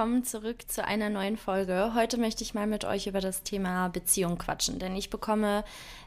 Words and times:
willkommen 0.00 0.24
zurück 0.24 0.62
zu 0.66 0.82
einer 0.82 1.10
neuen 1.10 1.36
Folge. 1.36 1.92
Heute 1.94 2.16
möchte 2.16 2.42
ich 2.42 2.54
mal 2.54 2.66
mit 2.66 2.86
euch 2.86 3.06
über 3.06 3.20
das 3.20 3.42
Thema 3.42 3.88
Beziehung 3.88 4.38
quatschen, 4.38 4.78
denn 4.78 4.96
ich 4.96 5.10
bekomme 5.10 5.62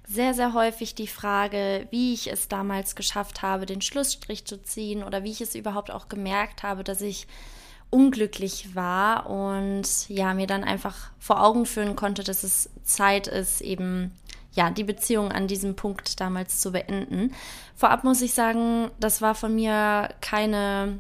sehr, 0.08 0.34
sehr 0.34 0.56
häufig 0.56 0.96
die 0.96 1.06
Frage, 1.06 1.86
wie 1.92 2.16
ich 2.16 2.32
es 2.32 2.48
damals 2.48 2.96
geschafft 2.96 3.44
habe, 3.44 3.68
den 3.68 3.82
Schlussstrich 3.82 4.46
zu 4.46 4.60
ziehen 4.64 5.04
oder 5.04 5.24
wie 5.24 5.30
ich 5.30 5.42
es 5.42 5.54
überhaupt 5.54 5.92
auch 5.92 6.10
gemerkt 6.10 6.64
habe, 6.64 6.84
dass 6.84 7.02
ich 7.02 7.28
unglücklich 7.92 8.74
war 8.74 9.30
und 9.30 10.10
ja, 10.10 10.34
mir 10.34 10.48
dann 10.48 10.64
einfach 10.64 11.12
vor 11.20 11.44
Augen 11.44 11.68
führen 11.68 11.96
konnte, 11.96 12.24
dass 12.24 12.42
es 12.42 12.72
Zeit 12.84 13.28
ist, 13.28 13.62
eben 13.62 14.12
ja, 14.54 14.72
die 14.72 14.86
Beziehung 14.86 15.32
an 15.32 15.46
diesem 15.46 15.76
Punkt 15.76 16.20
damals 16.20 16.62
zu 16.62 16.72
beenden. 16.72 17.32
Vorab 17.76 18.04
muss 18.04 18.24
ich 18.24 18.34
sagen, 18.34 18.90
das 19.00 19.22
war 19.22 19.36
von 19.36 19.54
mir 19.54 20.10
keine 20.20 20.98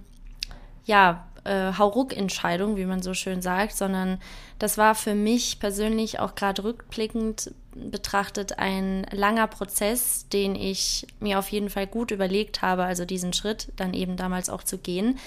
ja, 0.85 1.25
äh, 1.43 1.73
Hauruck-Entscheidung, 1.73 2.77
wie 2.77 2.85
man 2.85 3.01
so 3.01 3.13
schön 3.13 3.41
sagt, 3.41 3.75
sondern 3.75 4.19
das 4.59 4.77
war 4.77 4.95
für 4.95 5.15
mich 5.15 5.59
persönlich 5.59 6.19
auch 6.19 6.35
gerade 6.35 6.63
rückblickend 6.63 7.51
betrachtet 7.75 8.59
ein 8.59 9.05
langer 9.11 9.47
Prozess, 9.47 10.27
den 10.29 10.55
ich 10.55 11.07
mir 11.19 11.39
auf 11.39 11.49
jeden 11.49 11.69
Fall 11.69 11.87
gut 11.87 12.11
überlegt 12.11 12.61
habe, 12.61 12.83
also 12.83 13.05
diesen 13.05 13.33
Schritt 13.33 13.71
dann 13.75 13.93
eben 13.93 14.15
damals 14.15 14.49
auch 14.49 14.63
zu 14.63 14.77
gehen. 14.77 15.17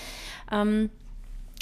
Ähm, 0.53 0.91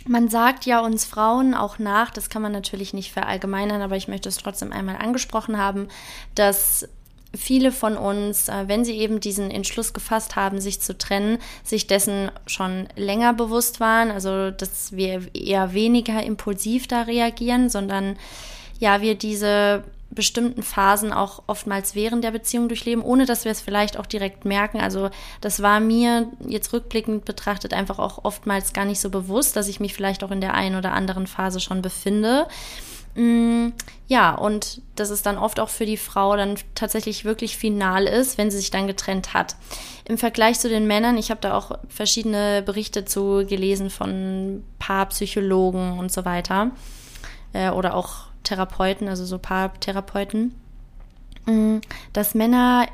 man 0.07 0.29
sagt 0.29 0.67
ja 0.67 0.81
uns 0.81 1.05
Frauen 1.05 1.55
auch 1.55 1.79
nach, 1.79 2.11
das 2.11 2.29
kann 2.29 2.43
man 2.43 2.53
natürlich 2.53 2.93
nicht 2.93 3.13
verallgemeinern, 3.13 3.81
aber 3.81 3.97
ich 3.97 4.09
möchte 4.09 4.29
es 4.29 4.37
trotzdem 4.37 4.73
einmal 4.73 4.97
angesprochen 4.97 5.57
haben, 5.57 5.89
dass 6.35 6.89
viele 7.37 7.73
von 7.73 7.97
uns, 7.97 8.49
äh, 8.49 8.65
wenn 8.67 8.85
sie 8.85 8.97
eben 8.97 9.21
diesen 9.21 9.51
Entschluss 9.51 9.93
gefasst 9.93 10.37
haben, 10.37 10.61
sich 10.61 10.81
zu 10.81 10.97
trennen, 10.97 11.39
sich 11.63 11.87
dessen 11.87 12.31
schon 12.47 12.89
länger 12.97 13.35
bewusst 13.35 13.81
waren. 13.81 14.11
Also, 14.11 14.51
dass 14.51 14.93
wir 14.93 15.35
eher 15.35 15.75
weniger 15.75 16.23
impulsiv 16.23 16.87
da 16.87 17.03
reagieren, 17.03 17.69
sondern 17.69 18.17
ja, 18.79 19.01
wir 19.01 19.15
diese 19.15 19.85
bestimmten 20.15 20.63
Phasen 20.63 21.13
auch 21.13 21.43
oftmals 21.47 21.95
während 21.95 22.25
der 22.25 22.31
Beziehung 22.31 22.69
durchleben, 22.69 23.03
ohne 23.03 23.27
dass 23.27 23.45
wir 23.45 23.53
es 23.53 23.61
vielleicht 23.61 23.99
auch 23.99 24.07
direkt 24.07 24.45
merken. 24.45 24.81
Also 24.81 25.11
das 25.41 25.63
war 25.63 25.81
mir 25.81 26.29
jetzt 26.47 26.73
rückblickend 26.73 27.25
betrachtet 27.25 27.75
einfach 27.75 27.99
auch 27.99 28.25
oftmals 28.25 28.73
gar 28.73 28.85
nicht 28.85 29.01
so 29.01 29.11
bewusst, 29.11 29.57
dass 29.57 29.69
ich 29.69 29.81
mich 29.81 29.95
vielleicht 29.95 30.23
auch 30.23 30.31
in 30.31 30.41
der 30.41 30.55
einen 30.55 30.77
oder 30.77 30.93
anderen 30.93 31.27
Phase 31.27 31.61
schon 31.61 31.83
befinde. 31.83 32.47
Mm, 33.15 33.69
ja, 34.09 34.35
und 34.35 34.83
dass 34.97 35.11
es 35.11 35.23
dann 35.23 35.39
oft 35.39 35.61
auch 35.61 35.69
für 35.69 35.87
die 35.87 35.97
Frau 35.97 36.37
dann 36.37 36.57
tatsächlich 36.75 37.25
wirklich 37.25 37.57
final 37.57 38.07
ist, 38.07 38.39
wenn 38.39 38.51
sie 38.51 38.59
sich 38.59 38.71
dann 38.71 38.87
getrennt 38.87 39.35
hat. 39.35 39.57
Im 40.05 40.19
Vergleich 40.19 40.59
zu 40.59 40.69
den 40.69 40.87
Männern, 40.87 41.17
ich 41.17 41.31
habe 41.31 41.41
da 41.41 41.57
auch 41.57 41.79
verschiedene 41.89 42.63
Berichte 42.63 43.05
zu 43.05 43.47
gelesen 43.47 43.91
von 43.91 44.65
Paarpsychologen 44.79 45.99
und 45.99 46.13
so 46.13 46.25
weiter 46.25 46.73
äh, 47.53 47.71
oder 47.71 47.95
auch 47.95 48.27
Therapeuten, 48.43 49.09
also 49.09 49.25
so 49.25 49.39
Paartherapeuten, 49.39 50.55
mm, 51.47 51.79
dass 52.13 52.35
Männer 52.35 52.87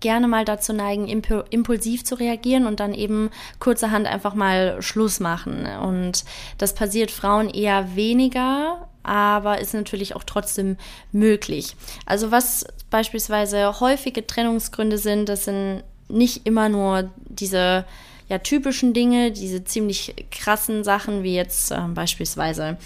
gerne 0.00 0.28
mal 0.28 0.44
dazu 0.44 0.72
neigen, 0.72 1.06
impulsiv 1.06 2.04
zu 2.04 2.14
reagieren 2.16 2.66
und 2.66 2.80
dann 2.80 2.92
eben 2.92 3.30
kurzerhand 3.58 4.06
einfach 4.06 4.34
mal 4.34 4.82
Schluss 4.82 5.20
machen. 5.20 5.66
Und 5.66 6.24
das 6.58 6.74
passiert 6.74 7.10
Frauen 7.10 7.48
eher 7.48 7.96
weniger, 7.96 8.88
aber 9.02 9.60
ist 9.60 9.74
natürlich 9.74 10.16
auch 10.16 10.24
trotzdem 10.24 10.76
möglich. 11.12 11.76
Also 12.06 12.30
was 12.30 12.66
beispielsweise 12.90 13.80
häufige 13.80 14.26
Trennungsgründe 14.26 14.98
sind, 14.98 15.28
das 15.28 15.44
sind 15.44 15.82
nicht 16.08 16.46
immer 16.46 16.68
nur 16.68 17.10
diese 17.26 17.84
ja, 18.28 18.38
typischen 18.38 18.92
Dinge, 18.92 19.32
diese 19.32 19.64
ziemlich 19.64 20.14
krassen 20.30 20.84
Sachen 20.84 21.22
wie 21.22 21.34
jetzt 21.34 21.70
äh, 21.70 21.80
beispielsweise 21.94 22.76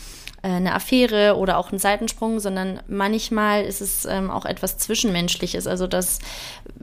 äh, 0.42 0.48
eine 0.48 0.74
Affäre 0.74 1.36
oder 1.36 1.58
auch 1.58 1.72
ein 1.72 1.78
Seitensprung, 1.78 2.40
sondern 2.40 2.80
manchmal 2.88 3.64
ist 3.64 3.80
es 3.80 4.04
ähm, 4.04 4.30
auch 4.30 4.44
etwas 4.44 4.78
Zwischenmenschliches, 4.78 5.66
also 5.66 5.86
dass 5.86 6.20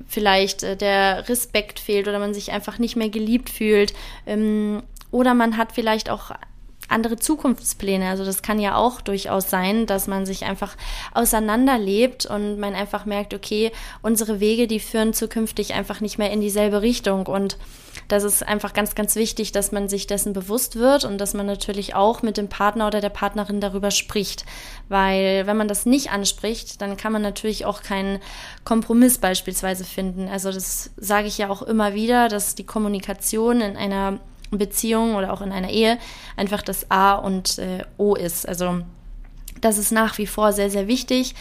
vielleicht 0.07 0.63
äh, 0.63 0.75
der 0.75 1.27
Respekt 1.29 1.79
fehlt 1.79 2.07
oder 2.07 2.19
man 2.19 2.33
sich 2.33 2.51
einfach 2.51 2.79
nicht 2.79 2.95
mehr 2.95 3.09
geliebt 3.09 3.49
fühlt 3.49 3.93
ähm, 4.25 4.83
oder 5.11 5.33
man 5.33 5.57
hat 5.57 5.71
vielleicht 5.71 6.09
auch 6.09 6.31
andere 6.89 7.17
Zukunftspläne. 7.17 8.09
Also 8.09 8.25
das 8.25 8.41
kann 8.41 8.59
ja 8.59 8.75
auch 8.75 9.01
durchaus 9.01 9.49
sein, 9.49 9.85
dass 9.85 10.07
man 10.07 10.25
sich 10.25 10.45
einfach 10.45 10.75
auseinanderlebt 11.13 12.25
und 12.25 12.59
man 12.59 12.75
einfach 12.75 13.05
merkt, 13.05 13.33
okay, 13.33 13.71
unsere 14.01 14.39
Wege, 14.39 14.67
die 14.67 14.79
führen 14.79 15.13
zukünftig 15.13 15.73
einfach 15.73 16.01
nicht 16.01 16.17
mehr 16.17 16.31
in 16.31 16.41
dieselbe 16.41 16.81
Richtung. 16.81 17.27
Und 17.27 17.57
das 18.07 18.23
ist 18.23 18.45
einfach 18.45 18.73
ganz, 18.73 18.95
ganz 18.95 19.15
wichtig, 19.15 19.51
dass 19.51 19.71
man 19.71 19.87
sich 19.87 20.07
dessen 20.07 20.33
bewusst 20.33 20.75
wird 20.75 21.05
und 21.05 21.19
dass 21.19 21.33
man 21.33 21.45
natürlich 21.45 21.95
auch 21.95 22.21
mit 22.23 22.37
dem 22.37 22.49
Partner 22.49 22.87
oder 22.87 23.01
der 23.01 23.09
Partnerin 23.09 23.61
darüber 23.61 23.91
spricht. 23.91 24.45
Weil 24.87 25.45
wenn 25.45 25.57
man 25.57 25.67
das 25.67 25.85
nicht 25.85 26.11
anspricht, 26.11 26.81
dann 26.81 26.97
kann 26.97 27.13
man 27.13 27.21
natürlich 27.21 27.65
auch 27.65 27.83
keinen 27.83 28.19
Kompromiss 28.63 29.19
beispielsweise 29.19 29.83
finden. 29.83 30.27
Also 30.27 30.51
das 30.51 30.91
sage 30.97 31.27
ich 31.27 31.37
ja 31.37 31.49
auch 31.49 31.61
immer 31.61 31.93
wieder, 31.93 32.29
dass 32.29 32.55
die 32.55 32.65
Kommunikation 32.65 33.61
in 33.61 33.77
einer 33.77 34.19
Beziehung 34.51 35.15
oder 35.15 35.33
auch 35.33 35.41
in 35.41 35.51
einer 35.51 35.69
Ehe 35.69 35.97
einfach 36.35 36.61
das 36.61 36.89
A 36.89 37.13
und 37.15 37.57
äh, 37.59 37.83
O 37.97 38.15
ist. 38.15 38.47
Also 38.47 38.81
das 39.61 39.77
ist 39.77 39.91
nach 39.91 40.17
wie 40.17 40.27
vor 40.27 40.53
sehr, 40.53 40.69
sehr 40.69 40.87
wichtig. 40.87 41.35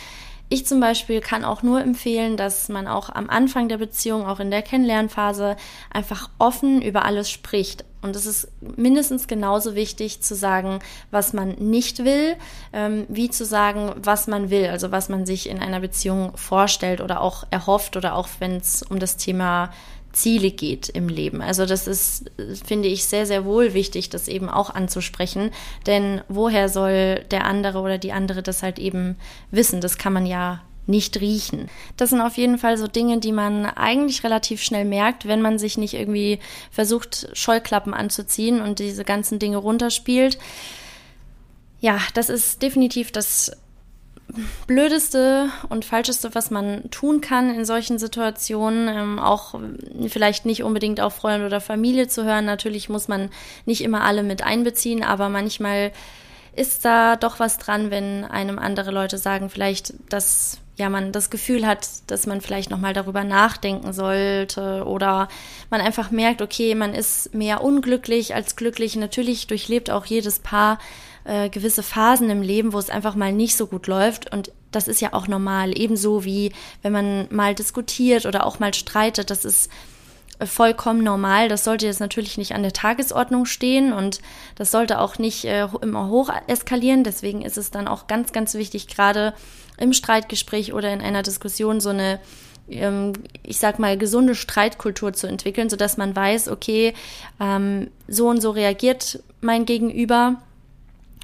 Ich 0.51 0.67
zum 0.67 0.81
Beispiel 0.81 1.21
kann 1.21 1.45
auch 1.45 1.63
nur 1.63 1.83
empfehlen, 1.83 2.39
dass 2.39 2.71
man 2.71 2.89
auch 2.89 3.11
am 3.11 3.29
Anfang 3.29 3.69
der 3.69 3.77
Beziehung, 3.77 4.27
auch 4.27 4.41
in 4.41 4.51
der 4.51 4.63
Kennenlernphase, 4.63 5.57
einfach 5.91 6.31
offen 6.39 6.81
über 6.81 7.05
alles 7.05 7.31
spricht. 7.31 7.85
Und 8.01 8.17
es 8.17 8.25
ist 8.25 8.49
mindestens 8.61 9.27
genauso 9.27 9.75
wichtig 9.75 10.23
zu 10.23 10.35
sagen, 10.35 10.79
was 11.11 11.35
man 11.35 11.51
nicht 11.57 12.05
will, 12.05 12.37
ähm, 12.73 13.05
wie 13.09 13.29
zu 13.29 13.45
sagen, 13.45 13.93
was 13.97 14.27
man 14.27 14.49
will, 14.49 14.69
also 14.69 14.91
was 14.91 15.11
man 15.11 15.27
sich 15.27 15.51
in 15.51 15.59
einer 15.59 15.81
Beziehung 15.81 16.35
vorstellt 16.37 17.03
oder 17.03 17.21
auch 17.21 17.45
erhofft 17.51 17.97
oder 17.97 18.15
auch 18.15 18.29
wenn 18.39 18.57
es 18.57 18.83
um 18.83 19.01
das 19.01 19.17
Thema 19.19 19.71
Ziele 20.19 20.51
geht 20.51 20.89
im 20.89 21.09
Leben. 21.09 21.41
Also 21.41 21.65
das 21.65 21.87
ist, 21.87 22.31
finde 22.67 22.89
ich, 22.89 23.05
sehr, 23.05 23.25
sehr 23.25 23.45
wohl 23.45 23.73
wichtig, 23.73 24.11
das 24.11 24.27
eben 24.27 24.49
auch 24.49 24.71
anzusprechen. 24.71 25.51
Denn 25.87 26.23
woher 26.29 26.69
soll 26.69 27.25
der 27.31 27.45
andere 27.45 27.81
oder 27.81 27.99
die 27.99 28.13
andere 28.13 28.43
das 28.43 28.63
halt 28.63 28.79
eben 28.79 29.17
wissen? 29.51 29.81
Das 29.81 29.97
kann 29.97 30.13
man 30.13 30.27
ja 30.27 30.61
nicht 30.87 31.21
riechen. 31.21 31.69
Das 31.97 32.11
sind 32.11 32.21
auf 32.21 32.37
jeden 32.37 32.59
Fall 32.59 32.79
so 32.79 32.89
Dinge, 32.89 33.19
die 33.19 33.33
man 33.33 33.67
eigentlich 33.67 34.25
relativ 34.25 34.63
schnell 34.63 34.87
merkt, 34.87 35.29
wenn 35.29 35.43
man 35.43 35.59
sich 35.59 35.77
nicht 35.79 35.95
irgendwie 35.95 36.41
versucht, 36.71 37.29
Scheuklappen 37.35 37.95
anzuziehen 37.95 38.61
und 38.61 38.79
diese 38.79 39.05
ganzen 39.05 39.39
Dinge 39.39 39.59
runterspielt. 39.59 40.39
Ja, 41.81 42.01
das 42.15 42.31
ist 42.31 42.63
definitiv 42.63 43.13
das 43.13 43.53
Blödeste 44.67 45.49
und 45.69 45.85
Falscheste, 45.85 46.35
was 46.35 46.51
man 46.51 46.91
tun 46.91 47.21
kann 47.21 47.55
in 47.55 47.65
solchen 47.65 47.99
Situationen, 47.99 48.89
ähm, 48.89 49.19
auch 49.19 49.59
vielleicht 50.09 50.45
nicht 50.45 50.63
unbedingt 50.63 51.01
auf 51.01 51.15
Freunde 51.15 51.47
oder 51.47 51.61
Familie 51.61 52.09
zu 52.09 52.25
hören. 52.25 52.45
Natürlich 52.45 52.89
muss 52.89 53.09
man 53.09 53.31
nicht 53.65 53.83
immer 53.83 54.03
alle 54.03 54.23
mit 54.23 54.43
einbeziehen, 54.43 55.03
aber 55.03 55.29
manchmal 55.29 55.93
ist 56.55 56.85
da 56.85 57.17
doch 57.17 57.39
was 57.39 57.59
dran, 57.59 57.91
wenn 57.91 58.25
einem 58.25 58.59
andere 58.59 58.91
Leute 58.91 59.17
sagen, 59.17 59.49
vielleicht, 59.49 59.95
dass 60.09 60.59
ja 60.77 60.89
man 60.89 61.13
das 61.13 61.31
Gefühl 61.31 61.67
hat, 61.67 61.87
dass 62.09 62.27
man 62.27 62.41
vielleicht 62.41 62.71
noch 62.71 62.79
mal 62.79 62.93
darüber 62.93 63.25
nachdenken 63.25 63.93
sollte 63.93 64.85
oder 64.85 65.29
man 65.71 65.81
einfach 65.81 66.11
merkt, 66.11 66.43
okay, 66.43 66.75
man 66.75 66.95
ist 66.95 67.35
mehr 67.35 67.63
unglücklich 67.63 68.35
als 68.35 68.57
glücklich. 68.57 68.97
Natürlich 68.97 69.47
durchlebt 69.47 69.91
auch 69.91 70.07
jedes 70.07 70.39
Paar 70.39 70.79
äh, 71.29 71.51
gewisse 71.51 71.83
Phasen 71.83 72.31
im 72.31 72.41
Leben, 72.41 72.73
wo 72.73 72.79
es 72.79 72.89
einfach 72.89 73.15
mal 73.15 73.33
nicht 73.33 73.57
so 73.57 73.67
gut 73.67 73.87
läuft. 73.87 74.33
Und 74.33 74.51
das 74.73 74.89
ist 74.89 75.01
ja 75.03 75.13
auch 75.13 75.29
normal. 75.29 75.79
Ebenso 75.79 76.25
wie 76.25 76.53
wenn 76.83 76.93
man 76.93 77.29
mal 77.31 77.55
diskutiert 77.55 78.25
oder 78.25 78.47
auch 78.47 78.59
mal 78.59 78.73
streitet. 78.73 79.31
Das 79.31 79.45
ist 79.45 79.71
äh, 80.39 80.47
vollkommen 80.47 81.05
normal. 81.05 81.51
Das 81.51 81.65
sollte 81.65 81.85
jetzt 81.85 82.01
natürlich 82.01 82.39
nicht 82.39 82.55
an 82.55 82.63
der 82.63 82.73
Tagesordnung 82.73 83.45
stehen 83.45 83.93
und 83.93 84.23
das 84.57 84.71
sollte 84.71 85.01
auch 85.01 85.19
nicht 85.19 85.45
äh, 85.45 85.69
immer 85.83 86.09
hoch 86.09 86.31
eskalieren. 86.47 87.05
Deswegen 87.05 87.43
ist 87.43 87.59
es 87.59 87.71
dann 87.71 87.89
auch 87.89 88.07
ganz, 88.07 88.33
ganz 88.33 88.55
wichtig, 88.55 88.89
gerade 88.89 89.35
im 89.77 89.93
Streitgespräch 89.93 90.73
oder 90.73 90.91
in 90.93 91.03
einer 91.03 91.23
Diskussion 91.23 91.81
so 91.81 91.91
eine 91.91 92.21
ähm, 92.71 93.13
ich 93.43 93.59
sag 93.59 93.79
mal, 93.79 93.99
gesunde 93.99 94.35
Streitkultur 94.35 95.13
zu 95.13 95.27
entwickeln, 95.27 95.69
sodass 95.69 95.99
man 95.99 96.17
weiß, 96.17 96.49
okay, 96.49 96.95
ähm, 97.39 97.91
so 98.09 98.29
und 98.29 98.41
so 98.41 98.51
reagiert 98.51 99.23
mein 99.41 99.67
Gegenüber 99.67 100.37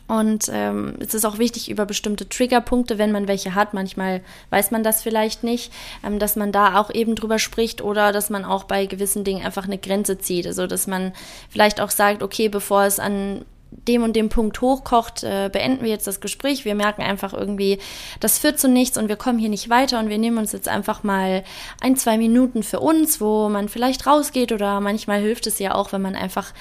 und 0.07 0.51
ähm, 0.53 0.95
es 1.01 1.15
ist 1.15 1.25
auch 1.25 1.39
wichtig, 1.39 1.71
über 1.71 1.87
bestimmte 1.87 2.29
Triggerpunkte, 2.29 2.99
wenn 2.99 3.11
man 3.11 3.27
welche 3.27 3.55
hat, 3.55 3.73
manchmal 3.73 4.21
weiß 4.51 4.71
man 4.71 4.83
das 4.83 5.03
vielleicht 5.03 5.45
nicht, 5.45 5.73
ähm, 6.05 6.19
dass 6.19 6.37
man 6.37 6.53
da 6.53 6.79
auch 6.79 6.93
eben 6.93 7.15
drüber 7.15 7.39
spricht 7.39 7.81
oder 7.83 8.13
dass 8.13 8.29
man 8.29 8.45
auch 8.45 8.65
bei 8.65 8.85
gewissen 8.85 9.25
Dingen 9.25 9.45
einfach 9.45 9.65
eine 9.65 9.79
Grenze 9.79 10.19
zieht. 10.19 10.47
Also 10.47 10.67
dass 10.67 10.87
man 10.87 11.13
vielleicht 11.49 11.81
auch 11.81 11.91
sagt, 11.91 12.23
okay, 12.23 12.51
bevor 12.51 12.85
es 12.85 12.99
an 12.99 13.47
dem 13.89 14.03
und 14.03 14.15
dem 14.15 14.29
Punkt 14.29 14.61
hochkocht, 14.61 15.25
äh, 15.25 15.49
beenden 15.51 15.83
wir 15.83 15.91
jetzt 15.91 16.07
das 16.07 16.21
Gespräch. 16.21 16.65
Wir 16.65 16.75
merken 16.75 17.03
einfach 17.03 17.33
irgendwie, 17.33 17.79
das 18.21 18.39
führt 18.39 18.59
zu 18.59 18.69
nichts 18.69 18.99
und 18.99 19.09
wir 19.09 19.17
kommen 19.17 19.39
hier 19.39 19.49
nicht 19.49 19.71
weiter 19.71 19.99
und 19.99 20.11
wir 20.11 20.19
nehmen 20.19 20.39
uns 20.39 20.53
jetzt 20.53 20.69
einfach 20.69 21.03
mal 21.03 21.45
ein, 21.81 21.97
zwei 21.97 22.19
Minuten 22.19 22.63
für 22.63 22.81
uns, 22.81 23.21
wo 23.21 23.49
man 23.49 23.69
vielleicht 23.69 24.07
rausgeht 24.07 24.53
oder 24.53 24.81
manchmal 24.81 25.21
hilft 25.21 25.47
es 25.47 25.59
ja 25.59 25.75
auch, 25.75 25.93
wenn 25.93 26.03
man 26.03 26.15
einfach 26.15 26.53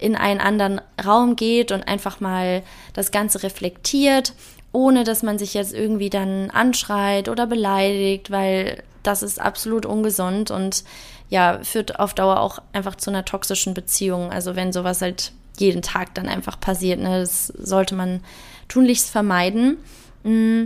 in 0.00 0.16
einen 0.16 0.40
anderen 0.40 0.80
Raum 1.04 1.36
geht 1.36 1.72
und 1.72 1.86
einfach 1.86 2.20
mal 2.20 2.62
das 2.92 3.10
Ganze 3.10 3.42
reflektiert, 3.42 4.32
ohne 4.72 5.04
dass 5.04 5.22
man 5.22 5.38
sich 5.38 5.54
jetzt 5.54 5.74
irgendwie 5.74 6.10
dann 6.10 6.50
anschreit 6.50 7.28
oder 7.28 7.46
beleidigt, 7.46 8.30
weil 8.30 8.82
das 9.02 9.22
ist 9.22 9.40
absolut 9.40 9.86
ungesund 9.86 10.50
und 10.50 10.84
ja, 11.28 11.60
führt 11.62 11.98
auf 12.00 12.14
Dauer 12.14 12.40
auch 12.40 12.58
einfach 12.72 12.96
zu 12.96 13.10
einer 13.10 13.24
toxischen 13.24 13.72
Beziehung. 13.72 14.30
Also 14.32 14.56
wenn 14.56 14.72
sowas 14.72 15.00
halt 15.00 15.32
jeden 15.58 15.82
Tag 15.82 16.14
dann 16.14 16.28
einfach 16.28 16.58
passiert, 16.58 16.98
ne, 17.00 17.20
das 17.20 17.46
sollte 17.48 17.94
man 17.94 18.20
tunlichst 18.68 19.10
vermeiden. 19.10 19.76
Mm. 20.24 20.64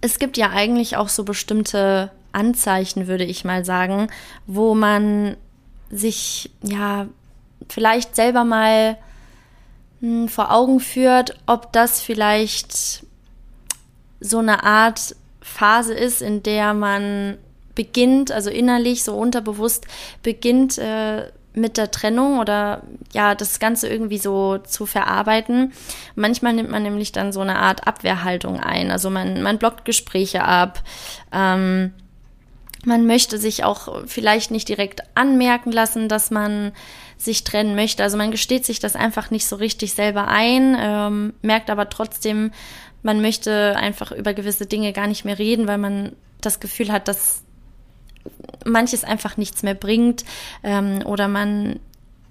Es 0.00 0.18
gibt 0.18 0.36
ja 0.36 0.50
eigentlich 0.50 0.98
auch 0.98 1.08
so 1.08 1.24
bestimmte 1.24 2.10
Anzeichen, 2.32 3.06
würde 3.06 3.24
ich 3.24 3.44
mal 3.44 3.64
sagen, 3.64 4.08
wo 4.46 4.74
man 4.74 5.38
sich 5.90 6.50
ja 6.62 7.06
vielleicht 7.68 8.16
selber 8.16 8.44
mal 8.44 8.96
hm, 10.00 10.28
vor 10.28 10.52
Augen 10.52 10.80
führt, 10.80 11.38
ob 11.46 11.72
das 11.72 12.00
vielleicht 12.00 13.04
so 14.20 14.38
eine 14.38 14.64
Art 14.64 15.16
Phase 15.40 15.94
ist, 15.94 16.22
in 16.22 16.42
der 16.42 16.74
man 16.74 17.36
beginnt, 17.74 18.32
also 18.32 18.50
innerlich, 18.50 19.04
so 19.04 19.14
unterbewusst 19.16 19.86
beginnt 20.22 20.78
äh, 20.78 21.30
mit 21.54 21.76
der 21.76 21.90
Trennung 21.90 22.38
oder 22.38 22.82
ja, 23.12 23.34
das 23.34 23.60
Ganze 23.60 23.88
irgendwie 23.88 24.18
so 24.18 24.58
zu 24.58 24.86
verarbeiten. 24.86 25.72
Manchmal 26.16 26.52
nimmt 26.52 26.70
man 26.70 26.82
nämlich 26.82 27.12
dann 27.12 27.32
so 27.32 27.40
eine 27.40 27.58
Art 27.58 27.86
Abwehrhaltung 27.86 28.60
ein. 28.60 28.90
Also 28.90 29.08
man, 29.08 29.42
man 29.42 29.58
blockt 29.58 29.84
Gespräche 29.84 30.42
ab. 30.42 30.82
Ähm, 31.32 31.92
man 32.86 33.06
möchte 33.06 33.38
sich 33.38 33.64
auch 33.64 34.06
vielleicht 34.06 34.50
nicht 34.50 34.68
direkt 34.68 35.02
anmerken 35.14 35.72
lassen, 35.72 36.08
dass 36.08 36.30
man 36.30 36.72
sich 37.16 37.44
trennen 37.44 37.74
möchte. 37.74 38.02
Also 38.02 38.16
man 38.16 38.30
gesteht 38.30 38.64
sich 38.64 38.80
das 38.80 38.96
einfach 38.96 39.30
nicht 39.30 39.46
so 39.46 39.56
richtig 39.56 39.94
selber 39.94 40.28
ein, 40.28 40.76
ähm, 40.78 41.34
merkt 41.42 41.70
aber 41.70 41.88
trotzdem, 41.88 42.52
man 43.02 43.20
möchte 43.20 43.76
einfach 43.76 44.12
über 44.12 44.34
gewisse 44.34 44.66
Dinge 44.66 44.92
gar 44.92 45.06
nicht 45.06 45.24
mehr 45.24 45.38
reden, 45.38 45.66
weil 45.68 45.78
man 45.78 46.12
das 46.40 46.60
Gefühl 46.60 46.90
hat, 46.90 47.08
dass 47.08 47.42
manches 48.64 49.04
einfach 49.04 49.36
nichts 49.36 49.62
mehr 49.62 49.74
bringt 49.74 50.24
ähm, 50.62 51.02
oder 51.04 51.28
man 51.28 51.80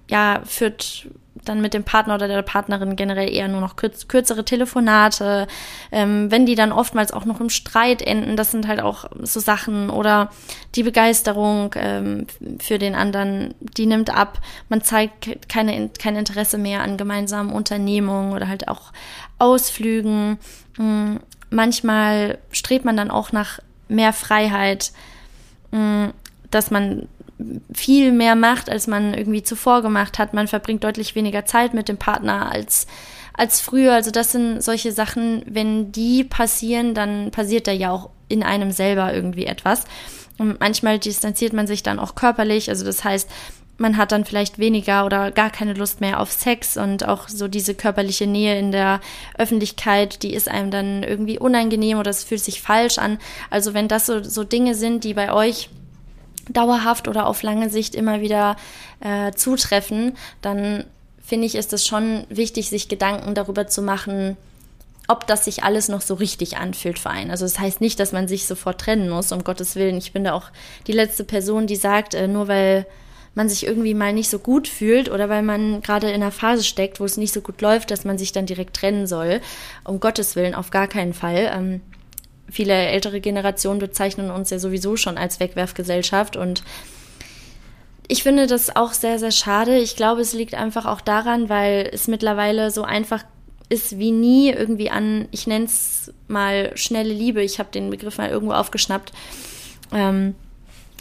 ja 0.08 0.42
führt 0.44 1.08
dann 1.44 1.60
mit 1.60 1.74
dem 1.74 1.84
Partner 1.84 2.14
oder 2.14 2.28
der 2.28 2.42
Partnerin 2.42 2.96
generell 2.96 3.32
eher 3.32 3.48
nur 3.48 3.60
noch 3.60 3.76
kürz 3.76 4.08
kürzere 4.08 4.44
Telefonate, 4.44 5.46
ähm, 5.92 6.30
wenn 6.30 6.46
die 6.46 6.54
dann 6.54 6.72
oftmals 6.72 7.12
auch 7.12 7.24
noch 7.24 7.40
im 7.40 7.50
Streit 7.50 8.02
enden, 8.02 8.36
das 8.36 8.50
sind 8.50 8.68
halt 8.68 8.80
auch 8.80 9.06
so 9.22 9.40
Sachen 9.40 9.90
oder 9.90 10.30
die 10.74 10.82
Begeisterung 10.82 11.74
ähm, 11.76 12.26
für 12.58 12.78
den 12.78 12.94
anderen, 12.94 13.54
die 13.60 13.86
nimmt 13.86 14.14
ab, 14.14 14.40
man 14.68 14.82
zeigt 14.82 15.48
keine, 15.48 15.90
kein 15.98 16.16
Interesse 16.16 16.58
mehr 16.58 16.82
an 16.82 16.96
gemeinsamen 16.96 17.52
Unternehmungen 17.52 18.32
oder 18.32 18.48
halt 18.48 18.68
auch 18.68 18.92
Ausflügen. 19.38 20.38
Mhm. 20.78 21.20
Manchmal 21.50 22.38
strebt 22.50 22.84
man 22.84 22.96
dann 22.96 23.10
auch 23.10 23.32
nach 23.32 23.60
mehr 23.88 24.12
Freiheit, 24.12 24.92
mhm. 25.70 26.12
dass 26.50 26.70
man 26.70 27.08
viel 27.72 28.12
mehr 28.12 28.36
macht, 28.36 28.70
als 28.70 28.86
man 28.86 29.14
irgendwie 29.14 29.42
zuvor 29.42 29.82
gemacht 29.82 30.18
hat. 30.18 30.34
Man 30.34 30.48
verbringt 30.48 30.84
deutlich 30.84 31.14
weniger 31.14 31.44
Zeit 31.44 31.74
mit 31.74 31.88
dem 31.88 31.96
Partner 31.96 32.50
als, 32.50 32.86
als 33.32 33.60
früher. 33.60 33.92
Also 33.92 34.10
das 34.10 34.32
sind 34.32 34.62
solche 34.62 34.92
Sachen, 34.92 35.42
wenn 35.46 35.92
die 35.92 36.24
passieren, 36.24 36.94
dann 36.94 37.30
passiert 37.30 37.66
da 37.66 37.72
ja 37.72 37.90
auch 37.90 38.10
in 38.28 38.42
einem 38.42 38.70
selber 38.70 39.12
irgendwie 39.12 39.46
etwas. 39.46 39.84
Und 40.38 40.60
manchmal 40.60 40.98
distanziert 40.98 41.52
man 41.52 41.66
sich 41.66 41.82
dann 41.82 41.98
auch 41.98 42.14
körperlich. 42.14 42.68
Also 42.68 42.84
das 42.84 43.04
heißt, 43.04 43.28
man 43.76 43.96
hat 43.96 44.12
dann 44.12 44.24
vielleicht 44.24 44.58
weniger 44.58 45.04
oder 45.04 45.32
gar 45.32 45.50
keine 45.50 45.74
Lust 45.74 46.00
mehr 46.00 46.20
auf 46.20 46.30
Sex 46.30 46.76
und 46.76 47.06
auch 47.06 47.28
so 47.28 47.48
diese 47.48 47.74
körperliche 47.74 48.26
Nähe 48.26 48.58
in 48.58 48.70
der 48.70 49.00
Öffentlichkeit, 49.36 50.22
die 50.22 50.32
ist 50.32 50.48
einem 50.48 50.70
dann 50.70 51.02
irgendwie 51.02 51.38
unangenehm 51.38 51.98
oder 51.98 52.10
es 52.10 52.24
fühlt 52.24 52.40
sich 52.40 52.62
falsch 52.62 52.98
an. 52.98 53.18
Also 53.50 53.74
wenn 53.74 53.88
das 53.88 54.06
so, 54.06 54.22
so 54.22 54.44
Dinge 54.44 54.74
sind, 54.74 55.02
die 55.02 55.14
bei 55.14 55.32
euch 55.32 55.70
dauerhaft 56.48 57.08
oder 57.08 57.26
auf 57.26 57.42
lange 57.42 57.70
Sicht 57.70 57.94
immer 57.94 58.20
wieder 58.20 58.56
äh, 59.00 59.32
zutreffen, 59.32 60.16
dann 60.42 60.84
finde 61.22 61.46
ich, 61.46 61.54
ist 61.54 61.72
es 61.72 61.86
schon 61.86 62.24
wichtig, 62.28 62.68
sich 62.68 62.88
Gedanken 62.88 63.34
darüber 63.34 63.66
zu 63.66 63.82
machen, 63.82 64.36
ob 65.08 65.26
das 65.26 65.44
sich 65.44 65.64
alles 65.64 65.88
noch 65.88 66.00
so 66.00 66.14
richtig 66.14 66.56
anfühlt 66.56 66.98
für 66.98 67.10
einen. 67.10 67.30
Also 67.30 67.44
das 67.44 67.58
heißt 67.58 67.80
nicht, 67.80 68.00
dass 68.00 68.12
man 68.12 68.28
sich 68.28 68.46
sofort 68.46 68.80
trennen 68.80 69.10
muss, 69.10 69.32
um 69.32 69.44
Gottes 69.44 69.76
Willen. 69.76 69.98
Ich 69.98 70.12
bin 70.12 70.24
da 70.24 70.32
auch 70.32 70.50
die 70.86 70.92
letzte 70.92 71.24
Person, 71.24 71.66
die 71.66 71.76
sagt, 71.76 72.14
äh, 72.14 72.28
nur 72.28 72.48
weil 72.48 72.86
man 73.34 73.48
sich 73.48 73.66
irgendwie 73.66 73.94
mal 73.94 74.12
nicht 74.12 74.30
so 74.30 74.38
gut 74.38 74.68
fühlt 74.68 75.10
oder 75.10 75.28
weil 75.28 75.42
man 75.42 75.82
gerade 75.82 76.08
in 76.08 76.14
einer 76.14 76.30
Phase 76.30 76.62
steckt, 76.62 77.00
wo 77.00 77.04
es 77.04 77.16
nicht 77.16 77.34
so 77.34 77.40
gut 77.40 77.60
läuft, 77.60 77.90
dass 77.90 78.04
man 78.04 78.16
sich 78.16 78.32
dann 78.32 78.46
direkt 78.46 78.76
trennen 78.76 79.06
soll. 79.06 79.40
Um 79.82 79.98
Gottes 80.00 80.36
Willen, 80.36 80.54
auf 80.54 80.70
gar 80.70 80.86
keinen 80.86 81.14
Fall. 81.14 81.80
Viele 82.50 82.74
ältere 82.74 83.20
Generationen 83.20 83.80
bezeichnen 83.80 84.30
uns 84.30 84.50
ja 84.50 84.58
sowieso 84.58 84.96
schon 84.96 85.18
als 85.18 85.40
Wegwerfgesellschaft 85.40 86.36
und 86.36 86.62
ich 88.06 88.22
finde 88.22 88.46
das 88.46 88.76
auch 88.76 88.92
sehr, 88.92 89.18
sehr 89.18 89.30
schade. 89.30 89.78
Ich 89.78 89.96
glaube, 89.96 90.20
es 90.20 90.34
liegt 90.34 90.54
einfach 90.54 90.84
auch 90.84 91.00
daran, 91.00 91.48
weil 91.48 91.88
es 91.92 92.06
mittlerweile 92.06 92.70
so 92.70 92.82
einfach 92.82 93.24
ist 93.70 93.98
wie 93.98 94.10
nie 94.10 94.50
irgendwie 94.50 94.90
an, 94.90 95.26
ich 95.30 95.46
nenne 95.46 95.64
es 95.64 96.12
mal 96.28 96.76
schnelle 96.76 97.14
Liebe. 97.14 97.42
Ich 97.42 97.58
habe 97.58 97.70
den 97.70 97.90
Begriff 97.90 98.18
mal 98.18 98.28
irgendwo 98.28 98.52
aufgeschnappt. 98.52 99.12
Ähm, 99.92 100.34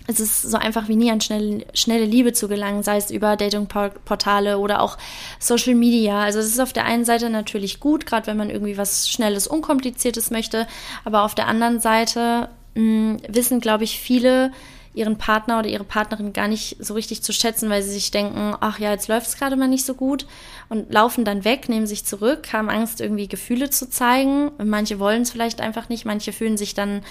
es 0.08 0.20
ist 0.20 0.42
so 0.42 0.58
einfach 0.58 0.88
wie 0.90 0.96
nie 0.96 1.12
an 1.12 1.22
schnelle, 1.22 1.66
schnelle 1.74 2.06
Liebe 2.06 2.34
zu 2.34 2.48
gelangen, 2.48 2.84
sei 2.84 2.98
es 2.98 3.10
über 3.10 3.38
Datingportale 3.38 4.58
oder 4.58 4.82
auch 4.82 4.98
Social 5.40 5.76
Media. 5.76 6.22
Also 6.22 6.40
es 6.40 6.48
ist 6.48 6.60
auf 6.60 6.74
der 6.74 6.86
einen 6.86 7.06
Seite 7.06 7.30
natürlich 7.30 7.80
gut, 7.80 8.06
gerade 8.06 8.28
wenn 8.28 8.38
man 8.38 8.50
irgendwie 8.50 8.78
was 8.78 9.10
Schnelles, 9.10 9.48
Unkompliziertes 9.48 10.30
möchte, 10.30 10.68
aber 11.06 11.24
auf 11.24 11.36
der 11.36 11.48
anderen 11.48 11.80
Seite 11.80 12.50
mh, 12.76 12.82
hm, 12.82 13.18
wissen, 13.30 13.62
glaube 13.62 13.86
ich, 13.86 14.00
viele, 14.00 14.52
ihren 14.94 15.18
Partner 15.18 15.60
oder 15.60 15.70
ihre 15.70 15.84
Partnerin 15.84 16.34
gar 16.34 16.48
nicht 16.48 16.78
so 16.80 16.94
richtig 16.94 17.24
zu 17.24 17.34
schätzen, 17.34 17.70
weil 17.70 17.82
sie 17.82 17.92
sich 17.92 18.12
denken, 18.12 18.56
ach 18.60 18.80
ja, 18.80 18.92
jetzt 18.92 19.08
läuft 19.08 19.28
es 19.28 19.38
gerade 19.38 19.56
mal 19.56 19.68
nicht 19.68 19.86
so 19.86 19.96
gut 19.96 20.28
und 20.70 20.92
laufen 20.94 21.26
dann 21.26 21.46
weg, 21.46 21.68
nehmen 21.68 21.88
sich 21.88 22.06
zurück, 22.06 22.54
haben 22.54 22.70
Angst, 22.70 23.02
irgendwie 23.02 23.28
Gefühle 23.28 23.70
zu 23.70 23.90
zeigen. 23.90 24.52
Manche 24.64 25.00
wollen 25.00 25.24
es 25.24 25.32
vielleicht 25.32 25.62
einfach 25.62 25.90
nicht, 25.90 26.06
manche 26.06 26.32
fühlen 26.32 26.58
sich 26.58 26.76
dann 26.76 27.02